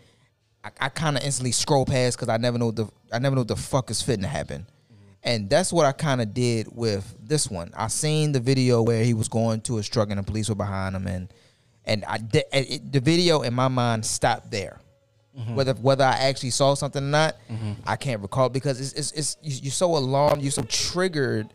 [0.63, 3.41] I, I kind of instantly scroll past because I never know the I never know
[3.43, 4.67] what the fuck is fitting to happen,
[5.25, 7.73] and that's what I kind of did with this one.
[7.77, 10.55] I seen the video where he was going to his truck and the police were
[10.55, 11.33] behind him, and
[11.87, 14.81] and I did, it, the video in my mind stopped there.
[15.39, 15.57] Mm-hmm.
[15.57, 17.73] Whether whether I actually saw something or not, mm-hmm.
[17.87, 21.49] I can't recall because it's it's, it's you- you're so alarmed, you're so triggered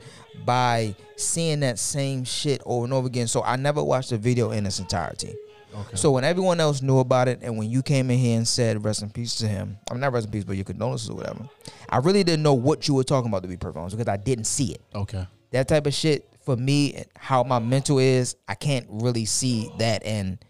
[0.46, 3.28] by seeing that same shit over and over again.
[3.28, 5.34] So I never watched the video in its entirety.
[5.74, 5.96] okay.
[5.96, 8.84] So when everyone else knew about it, and when you came in here and said
[8.84, 11.48] rest in peace to him, I'm not rest in peace, but your condolences or whatever.
[11.90, 14.18] I really didn't know what you were talking about to be perfect honest, because I
[14.18, 14.82] didn't see it.
[14.94, 15.26] okay.
[15.52, 20.04] That type of shit for me, how my mental is, I can't really see that
[20.04, 20.44] and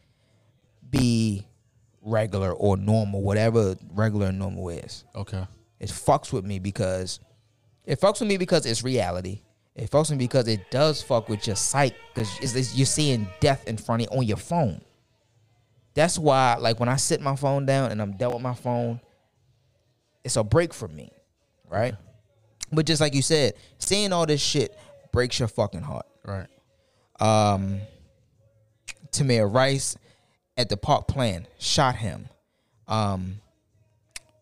[0.90, 1.46] be
[2.02, 5.04] regular or normal, whatever regular and normal is.
[5.14, 5.46] Okay.
[5.78, 7.20] It fucks with me because
[7.84, 9.42] it fucks with me because it's reality.
[9.76, 13.68] It fucks with me because it does fuck with your sight because you're seeing death
[13.68, 14.80] in front of you on your phone.
[15.96, 19.02] That's why, like, when I sit my phone down and I'm done with my phone,
[20.24, 21.12] it's a break for me,
[21.70, 21.94] right?
[22.72, 24.80] But just like you said, seeing all this shit
[25.12, 26.06] breaks your fucking heart.
[26.26, 26.48] Right.
[27.20, 27.82] Um,
[29.12, 29.98] Tamir Rice
[30.58, 32.28] at the park plan shot him.
[32.88, 33.40] Um,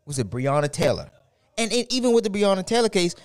[0.05, 1.09] was it Breonna Taylor?
[1.57, 3.15] And, and even with the Breonna Taylor case,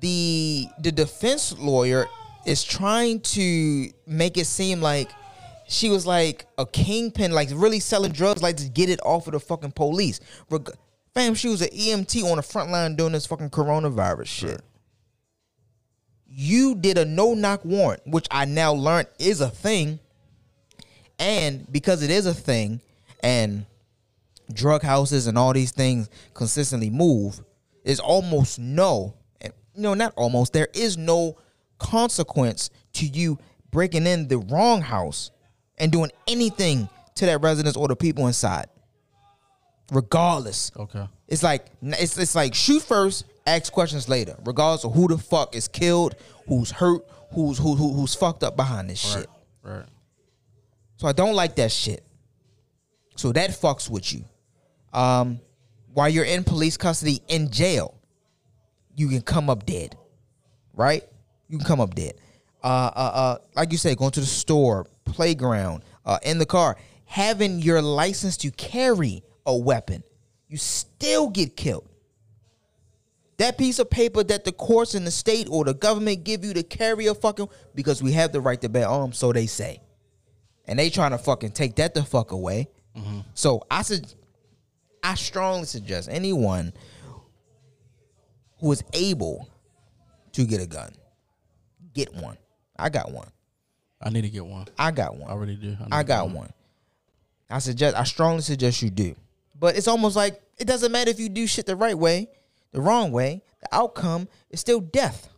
[0.00, 2.06] the the defense lawyer
[2.46, 5.10] is trying to make it seem like
[5.66, 9.32] she was like a kingpin, like really selling drugs, like to get it off of
[9.34, 10.20] the fucking police.
[10.50, 10.70] Reg-
[11.14, 14.62] Fam, she was an EMT on the front line doing this fucking coronavirus shit.
[16.28, 19.98] You did a no knock warrant, which I now learned is a thing.
[21.18, 22.80] And because it is a thing,
[23.20, 23.66] and
[24.52, 27.40] drug houses and all these things consistently move,
[27.84, 29.14] there's almost no,
[29.74, 31.36] no, not almost, there is no
[31.78, 33.38] consequence to you
[33.70, 35.30] breaking in the wrong house
[35.78, 38.66] and doing anything to that residence or the people inside.
[39.92, 40.70] Regardless.
[40.76, 41.08] Okay.
[41.28, 45.54] It's like it's it's like shoot first, ask questions later, regardless of who the fuck
[45.54, 46.14] is killed,
[46.46, 49.20] who's hurt, who's who, who who's fucked up behind this Right.
[49.20, 49.30] shit.
[49.62, 49.86] Right.
[50.96, 52.04] So I don't like that shit.
[53.16, 54.24] So that fucks with you.
[54.92, 55.40] Um,
[55.92, 57.94] while you're in police custody in jail,
[58.94, 59.96] you can come up dead,
[60.74, 61.02] right?
[61.48, 62.14] You can come up dead.
[62.62, 66.76] Uh, uh, uh, like you said, going to the store, playground, uh, in the car,
[67.04, 70.02] having your license to carry a weapon,
[70.48, 71.88] you still get killed.
[73.38, 76.54] That piece of paper that the courts and the state or the government give you
[76.54, 79.80] to carry a fucking because we have the right to bear arms, so they say
[80.68, 82.68] and they trying to fucking take that the fuck away.
[82.96, 83.20] Mm-hmm.
[83.34, 84.12] So I said,
[85.02, 86.74] I strongly suggest anyone
[88.60, 89.48] who is able
[90.32, 90.92] to get a gun,
[91.94, 92.36] get one.
[92.78, 93.28] I got one.
[94.00, 94.66] I need to get one.
[94.78, 95.28] I got one.
[95.28, 95.40] I one.
[95.40, 95.70] really do.
[95.70, 96.52] need I got get one.
[97.50, 97.96] I suggest.
[97.96, 99.16] I strongly suggest you do.
[99.58, 102.28] But it's almost like it doesn't matter if you do shit the right way,
[102.72, 103.42] the wrong way.
[103.60, 105.28] The outcome is still death.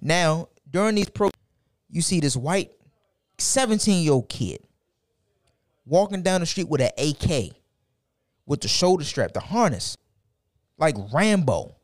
[0.00, 1.30] Now, during these pro,
[1.90, 2.72] you see this white
[3.38, 4.60] 17 year old kid
[5.86, 7.52] walking down the street with an AK,
[8.46, 9.96] with the shoulder strap, the harness,
[10.78, 11.76] like Rambo.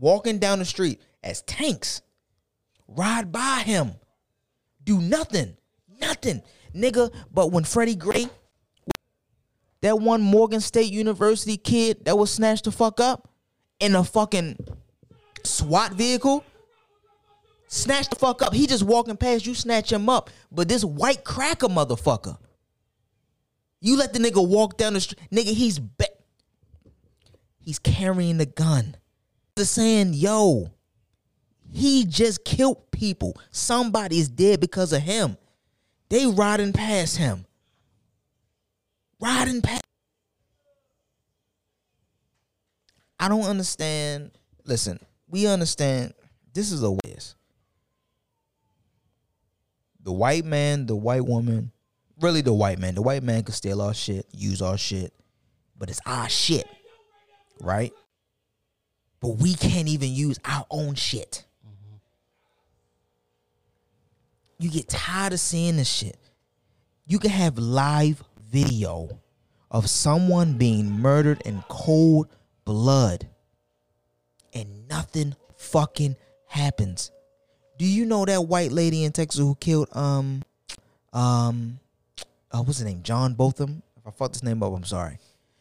[0.00, 2.02] Walking down the street as tanks
[2.86, 3.92] ride by him,
[4.84, 5.56] do nothing,
[6.00, 6.42] nothing,
[6.74, 7.12] nigga.
[7.32, 8.28] But when Freddie Gray,
[9.80, 13.28] that one Morgan State University kid that was snatched the fuck up
[13.80, 14.56] in a fucking
[15.44, 16.44] SWAT vehicle,
[17.68, 18.54] snatched the fuck up.
[18.54, 20.30] He just walking past you, snatch him up.
[20.50, 22.38] But this white cracker motherfucker,
[23.80, 25.54] you let the nigga walk down the street, nigga.
[25.54, 26.06] He's be-
[27.60, 28.96] he's carrying the gun.
[29.54, 30.70] The saying, yo,
[31.70, 33.36] he just killed people.
[33.50, 35.36] Somebody is dead because of him.
[36.08, 37.44] They riding past him.
[39.20, 39.82] Riding past.
[43.18, 44.30] I don't understand.
[44.64, 46.14] Listen, we understand
[46.54, 47.34] this is a waste.
[50.08, 51.70] the white man, the white woman,
[52.18, 52.94] really the white man.
[52.94, 55.12] The white man could steal our shit, use our shit,
[55.76, 56.66] but it's our shit,
[57.60, 57.92] right?
[59.20, 61.44] But we can't even use our own shit.
[64.58, 66.16] You get tired of seeing this shit.
[67.06, 69.08] You can have live video
[69.70, 72.28] of someone being murdered in cold
[72.64, 73.28] blood
[74.54, 77.10] and nothing fucking happens.
[77.78, 80.42] Do you know that white lady in Texas who killed um
[81.12, 81.78] um
[82.50, 83.02] uh, what's his name?
[83.02, 83.82] John Botham?
[83.98, 85.18] If I fucked his name up, I'm sorry.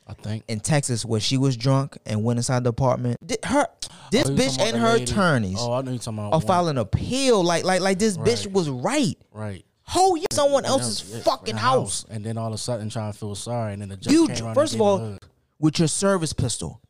[0.10, 0.46] I think.
[0.48, 3.18] In Texas, where she was drunk and went inside the apartment.
[3.28, 3.68] Did her
[4.10, 5.04] this Oh, bitch and her lady?
[5.04, 6.28] attorneys Oh, I know you talking about.
[6.34, 9.18] are one- filing appeal like like like this bitch was right.
[9.34, 9.66] Right.
[9.88, 12.06] How you someone else's yeah, fucking in the house?
[12.10, 14.28] and then all of a sudden trying to feel sorry, and then the judge You
[14.28, 15.18] came first of all
[15.60, 16.82] with your service pistol.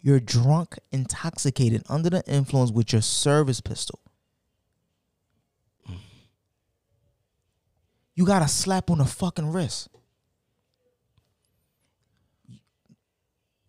[0.00, 4.00] You're drunk, intoxicated, under the influence with your service pistol.
[8.14, 9.88] You got a slap on the fucking wrist.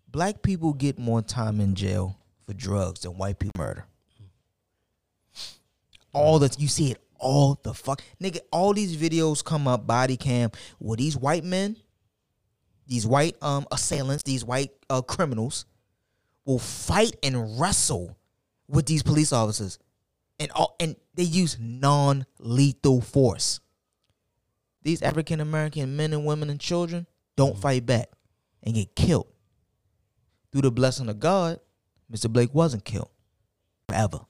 [0.07, 3.85] Black people get more time in jail for drugs than white people murder.
[6.17, 8.39] All that you see it all the fuck nigga.
[8.51, 11.77] All these videos come up body cam where these white men,
[12.87, 15.65] these white um assailants, these white uh, criminals
[16.45, 18.17] will fight and wrestle
[18.67, 19.79] with these police officers,
[20.39, 23.59] and all and they use non lethal force.
[24.83, 28.09] These African American men and women and children don't fight back
[28.63, 29.27] and get killed.
[30.51, 31.59] Through the blessing of God,
[32.11, 32.31] Mr.
[32.31, 33.09] Blake wasn't killed
[33.89, 34.21] forever.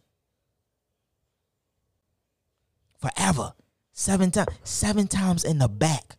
[2.99, 3.53] Forever.
[3.91, 4.49] Seven times.
[4.63, 6.15] Seven times in the back.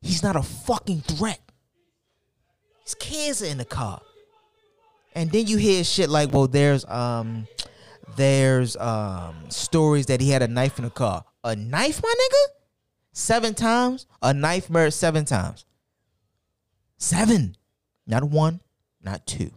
[0.00, 1.40] He's not a fucking threat.
[2.84, 4.00] His kids are in the car.
[5.14, 7.46] And then you hear shit like, well, there's um
[8.16, 11.24] there's um stories that he had a knife in the car.
[11.44, 12.52] A knife, my nigga?
[13.12, 14.06] Seven times?
[14.22, 15.64] A knife murdered seven times.
[16.98, 17.56] Seven.
[18.06, 18.60] Not one,
[19.02, 19.50] not two,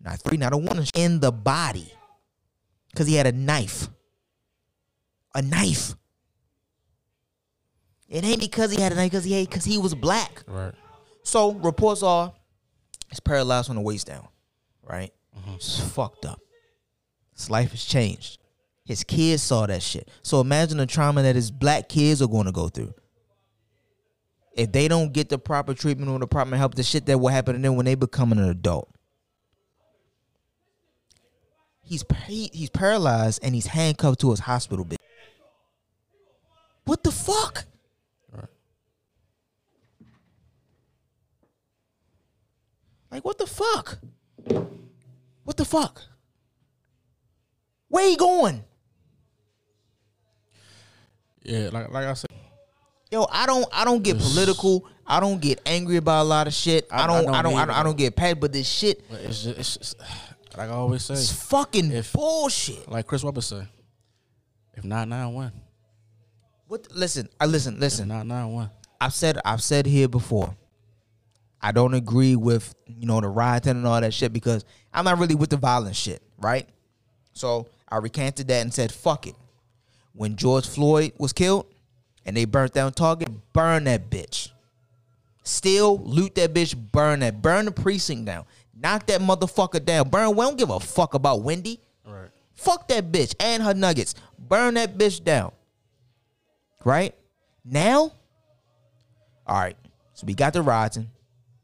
[0.00, 1.92] not three, not a one in the body.
[2.96, 3.88] Cause he had a knife.
[5.34, 5.94] A knife.
[8.08, 10.44] It ain't because he had a knife, because he because he was black.
[10.46, 10.72] Right.
[11.22, 12.32] So reports are
[13.08, 14.28] he's paralyzed from the waist down,
[14.82, 15.12] right?
[15.36, 15.54] Mm-hmm.
[15.54, 16.40] It's fucked up.
[17.34, 18.38] His life has changed.
[18.84, 20.08] His kids saw that shit.
[20.22, 22.92] So imagine the trauma that his black kids are going to go through.
[24.52, 27.28] If they don't get the proper treatment or the proper help, the shit that will
[27.30, 28.88] happen to them when they become an adult.
[31.82, 34.98] He's he- he's paralyzed and he's handcuffed to his hospital bed.
[36.84, 37.64] What the fuck?
[38.32, 38.44] Right.
[43.10, 43.98] Like what the fuck?
[45.44, 46.02] What the fuck?
[47.88, 48.64] Where he going?
[51.42, 52.30] Yeah, like like I said,
[53.10, 54.86] Yo, I don't I don't get political.
[55.06, 56.86] I don't get angry about a lot of shit.
[56.90, 57.76] I, I- I don't I don't don't I don't.
[57.76, 59.98] I don't get paid, but this shit it's just, it's just
[60.56, 61.14] like I always say.
[61.14, 62.90] It's fucking If- bullshit.
[62.90, 63.66] like Chris Webber say,
[64.74, 65.52] if not nine one,
[66.66, 68.08] What listen, I listen, listen.
[68.08, 68.70] not nine one.
[69.00, 70.56] I've said I've said here before.
[71.60, 75.18] I don't agree with you know the rioting and all that shit because I'm not
[75.18, 76.68] really with the violent shit, right?
[77.32, 79.34] So I recanted that and said fuck it.
[80.12, 81.66] When George Floyd was killed
[82.24, 84.50] and they burnt down Target, burn that bitch.
[85.42, 90.30] Still loot that bitch, burn that, burn the precinct down, knock that motherfucker down, burn.
[90.30, 91.80] We don't give a fuck about Wendy.
[92.06, 92.30] Right.
[92.54, 94.14] Fuck that bitch and her nuggets.
[94.38, 95.52] Burn that bitch down.
[96.84, 97.14] Right?
[97.64, 98.12] Now,
[99.46, 99.76] all right.
[100.12, 101.10] So we got the rioting,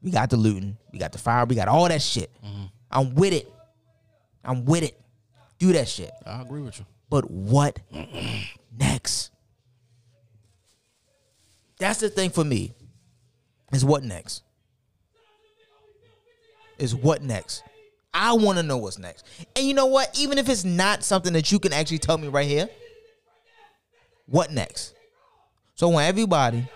[0.01, 2.31] we got the looting, we got the fire, we got all that shit.
[2.43, 2.65] Mm-hmm.
[2.89, 3.51] I'm with it.
[4.43, 4.99] I'm with it.
[5.59, 6.11] Do that shit.
[6.25, 6.85] I agree with you.
[7.09, 7.79] But what
[8.77, 9.31] next?
[11.79, 12.73] That's the thing for me.
[13.71, 14.43] Is what next?
[16.77, 17.63] Is what next?
[18.13, 19.25] I want to know what's next.
[19.55, 20.17] And you know what?
[20.19, 22.67] Even if it's not something that you can actually tell me right here,
[24.25, 24.95] what next?
[25.81, 26.69] So when everybody,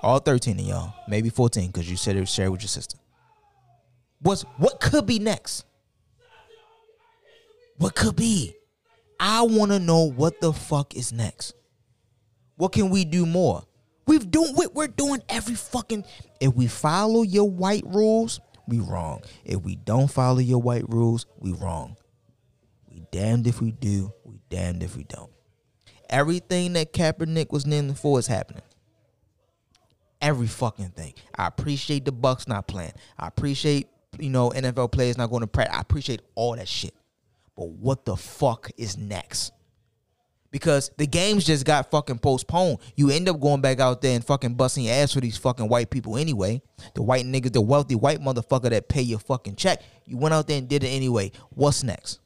[0.00, 2.96] all 13 of y'all, maybe 14, because you said it was shared with your sister.
[4.20, 5.64] What's what could be next?
[7.78, 8.54] What could be?
[9.18, 11.54] I want to know what the fuck is next.
[12.54, 13.64] What can we do more?
[14.06, 16.04] We've doing we- we're doing every fucking.
[16.38, 18.38] If we follow your white rules,
[18.68, 19.22] we wrong.
[19.44, 21.96] If we don't follow your white rules, we wrong.
[22.88, 24.12] We damned if we do.
[24.22, 25.33] We damned if we don't.
[26.14, 28.62] Everything that Kaepernick was kneeling for is happening.
[30.20, 31.14] Every fucking thing.
[31.36, 32.92] I appreciate the Bucks not playing.
[33.18, 33.88] I appreciate
[34.18, 35.76] you know NFL players not going to practice.
[35.76, 36.94] I appreciate all that shit.
[37.56, 39.52] But what the fuck is next?
[40.54, 42.78] because the games just got fucking postponed.
[42.94, 45.68] You end up going back out there and fucking busting your ass for these fucking
[45.68, 46.62] white people anyway.
[46.94, 49.82] The white niggas, the wealthy white motherfucker that pay your fucking check.
[50.06, 51.32] You went out there and did it anyway.
[51.50, 52.20] What's next?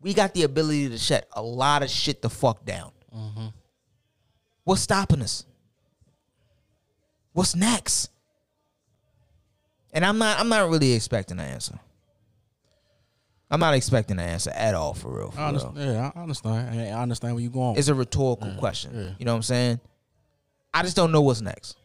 [0.00, 2.92] We got the ability to shut a lot of shit the fuck down.
[4.64, 5.44] What's stopping us?
[7.32, 8.10] What's next?
[9.92, 11.78] And I'm not I'm not really expecting an answer.
[13.50, 15.30] I'm not expecting an answer at all for real.
[15.30, 15.72] For I real.
[15.74, 16.78] Yeah, I understand.
[16.78, 17.76] I understand where you're going.
[17.78, 18.90] It's a rhetorical question.
[18.94, 19.10] yeah.
[19.18, 19.80] You know what I'm saying?
[20.74, 21.76] I just don't know what's next.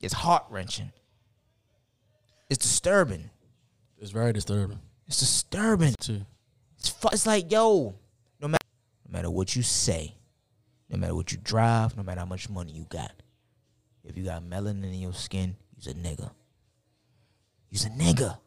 [0.00, 0.92] It's heart wrenching.
[2.50, 3.30] It's disturbing.
[3.98, 4.78] It's very disturbing
[5.08, 5.94] It's disturbing.
[6.00, 6.20] too.
[6.86, 7.96] It's fu- it's like yo,
[8.40, 8.64] no matter
[9.08, 10.14] no matter what you say,
[10.88, 13.10] no matter what you drive, no matter how much money you got,
[14.04, 16.30] if you got melanin in your skin, you's a nigga.
[17.70, 18.38] You's a nigga.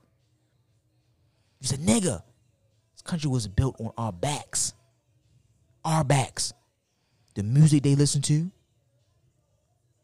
[1.60, 2.24] You's a nigga.
[2.94, 4.74] This country was built on our backs.
[5.84, 6.54] Our backs.
[7.36, 8.50] The music they listen to,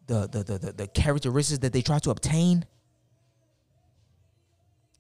[0.08, 2.66] the the the the, the characteristics that they try to obtain,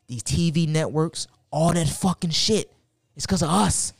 [0.07, 2.71] these TV networks, all that fucking shit.
[3.15, 3.93] It's because of us.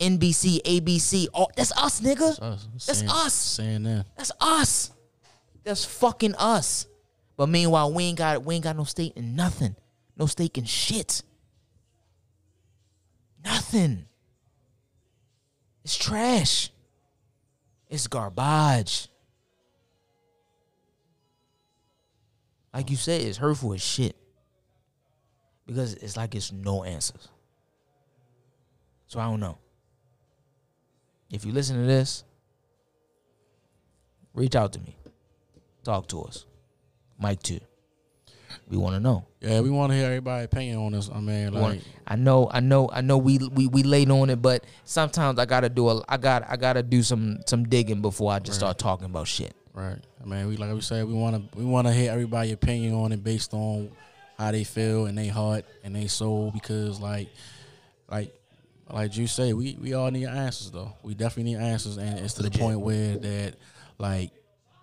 [0.00, 2.40] NBC, ABC, all that's us, nigga.
[2.40, 2.68] Us.
[2.86, 3.32] That's Saying- us.
[3.34, 4.06] Saying that.
[4.16, 4.90] That's us.
[5.64, 6.86] That's fucking us.
[7.36, 9.76] But meanwhile, we ain't got we ain't got no stake in nothing.
[10.16, 11.22] No stake in shit.
[13.44, 14.04] Nothing.
[15.84, 16.70] It's trash.
[17.88, 19.08] It's garbage.
[22.72, 24.16] Like you said, it's hurtful as shit.
[25.66, 27.28] Because it's like it's no answers.
[29.12, 29.58] So I don't know.
[31.30, 32.24] If you listen to this,
[34.32, 34.96] reach out to me.
[35.84, 36.46] Talk to us.
[37.18, 37.60] Mike too.
[38.70, 39.26] We want to know.
[39.42, 41.10] Yeah, we want to hear everybody's opinion on this.
[41.14, 43.18] I mean, We wanna- I know, I know, I know.
[43.18, 46.56] We we we late on it, but sometimes I gotta do a, I got I
[46.56, 49.54] gotta do some some digging before I just start talking about shit.
[49.74, 49.98] right?
[50.22, 52.94] I mean, we like we said, we want to we want to hear everybody's opinion
[52.94, 53.90] on it based on
[54.38, 57.28] how they feel and they heart and they soul because like
[58.10, 58.34] like
[58.92, 60.92] like you say, we we all need answers though.
[61.02, 62.52] We definitely need answers, and it's to Legit.
[62.52, 63.54] the point where that
[63.98, 64.30] like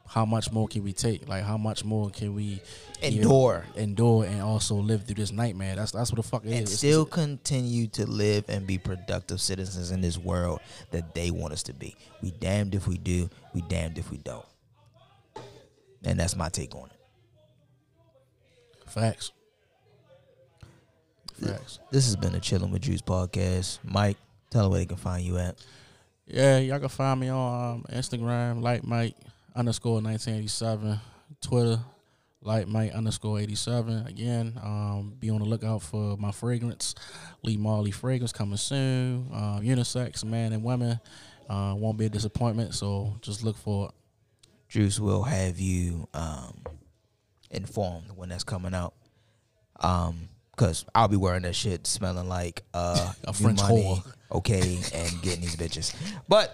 [0.07, 1.27] how much more can we take?
[1.29, 2.61] Like how much more can we
[3.03, 3.63] Endure.
[3.75, 5.75] endure, and also live through this nightmare?
[5.75, 6.61] That's that's what the fuck it And is.
[6.73, 11.53] It's- still continue to live and be productive citizens in this world that they want
[11.53, 11.95] us to be.
[12.23, 13.29] We damned if we do.
[13.53, 14.45] We damned if we don't.
[16.03, 16.95] And that's my take on it.
[18.89, 19.31] facts.
[21.47, 21.79] Facts.
[21.91, 23.79] This has been a Chilling with Juice podcast.
[23.83, 24.17] Mike,
[24.49, 25.55] tell them where they can find you at.
[26.25, 29.15] Yeah, y'all can find me on um, Instagram, like Mike
[29.55, 30.99] underscore 1987,
[31.41, 31.79] Twitter,
[32.41, 34.05] like Mike underscore 87.
[34.07, 36.95] Again, um, be on the lookout for my fragrance,
[37.43, 39.27] Lee Marley fragrance coming soon.
[39.33, 40.99] Uh, unisex, man and women.
[41.49, 43.91] Uh, won't be a disappointment, so just look for it.
[44.69, 46.61] Juice will have you um,
[47.49, 48.93] informed when that's coming out.
[49.79, 50.29] Um,
[50.59, 54.13] cause I'll be wearing that shit smelling like uh, A French money, whore.
[54.33, 55.95] okay, and getting these bitches.
[56.27, 56.53] But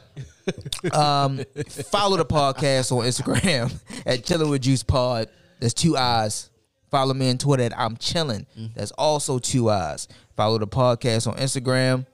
[0.94, 1.42] um,
[1.90, 3.74] follow the podcast on Instagram
[4.06, 5.28] at Chilling with Juice Pod.
[5.60, 6.52] There's two eyes.
[6.92, 8.46] Follow me on Twitter at I'm Chilling.
[8.76, 10.08] There's also two eyes.
[10.38, 12.06] Follow the podcast on Instagram.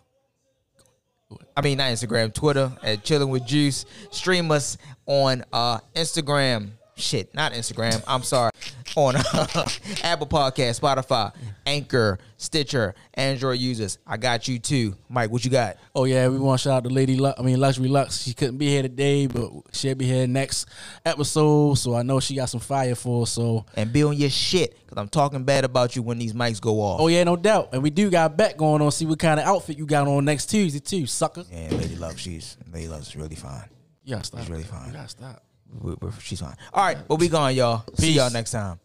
[1.55, 3.85] I mean, not Instagram, Twitter at Chilling with Juice.
[4.11, 6.71] Stream us on uh, Instagram.
[6.95, 8.01] Shit, not Instagram.
[8.07, 8.51] I'm sorry.
[8.95, 9.69] On uh,
[10.03, 11.33] Apple Podcast, Spotify,
[11.65, 13.97] Anchor, Stitcher, Android users.
[14.07, 14.95] I got you too.
[15.09, 15.77] Mike, what you got?
[15.95, 17.39] Oh yeah, we want to shout out to Lady Lux.
[17.39, 18.21] I mean Luxury Lux.
[18.23, 20.67] She couldn't be here today, but she'll be here next
[21.05, 21.75] episode.
[21.75, 23.31] So I know she got some fire for us.
[23.31, 26.59] So And be on your shit, because I'm talking bad about you when these mics
[26.59, 26.99] go off.
[27.01, 27.69] Oh yeah, no doubt.
[27.73, 28.91] And we do got a bet going on.
[28.91, 31.43] See what kind of outfit you got on next Tuesday too, sucker.
[31.51, 33.65] Yeah, Lady Love, she's Lady Love's really fine.
[34.03, 34.41] Yeah, stop.
[34.41, 34.87] It's really fine.
[34.87, 35.43] You gotta stop.
[35.79, 36.55] We- we- She's fine.
[36.73, 37.83] All right, but we gone, y'all.
[37.95, 38.79] See y'all next time.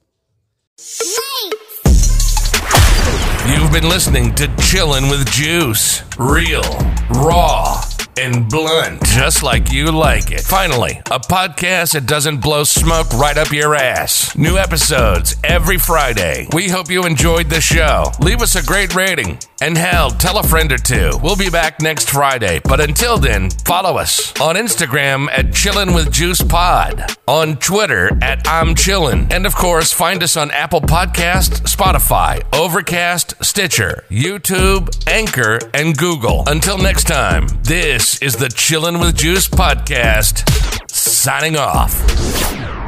[3.48, 6.02] You've been listening to Chillin' with Juice.
[6.18, 6.62] Real,
[7.10, 7.80] raw,
[8.18, 9.02] and blunt.
[9.04, 10.40] Just like you like it.
[10.40, 14.36] Finally, a podcast that doesn't blow smoke right up your ass.
[14.36, 16.48] New episodes every Friday.
[16.52, 18.12] We hope you enjoyed the show.
[18.20, 19.38] Leave us a great rating.
[19.62, 21.12] And hell, tell a friend or two.
[21.22, 22.60] We'll be back next Friday.
[22.62, 28.46] But until then, follow us on Instagram at Chillin' with Juice Pod, on Twitter at
[28.46, 35.58] I'm Chillin', and of course, find us on Apple Podcast, Spotify, Overcast, Stitcher, YouTube, Anchor,
[35.72, 36.44] and Google.
[36.46, 37.46] Until next time,
[38.06, 40.48] this is the Chillin' with Juice podcast.
[40.88, 42.85] Signing off.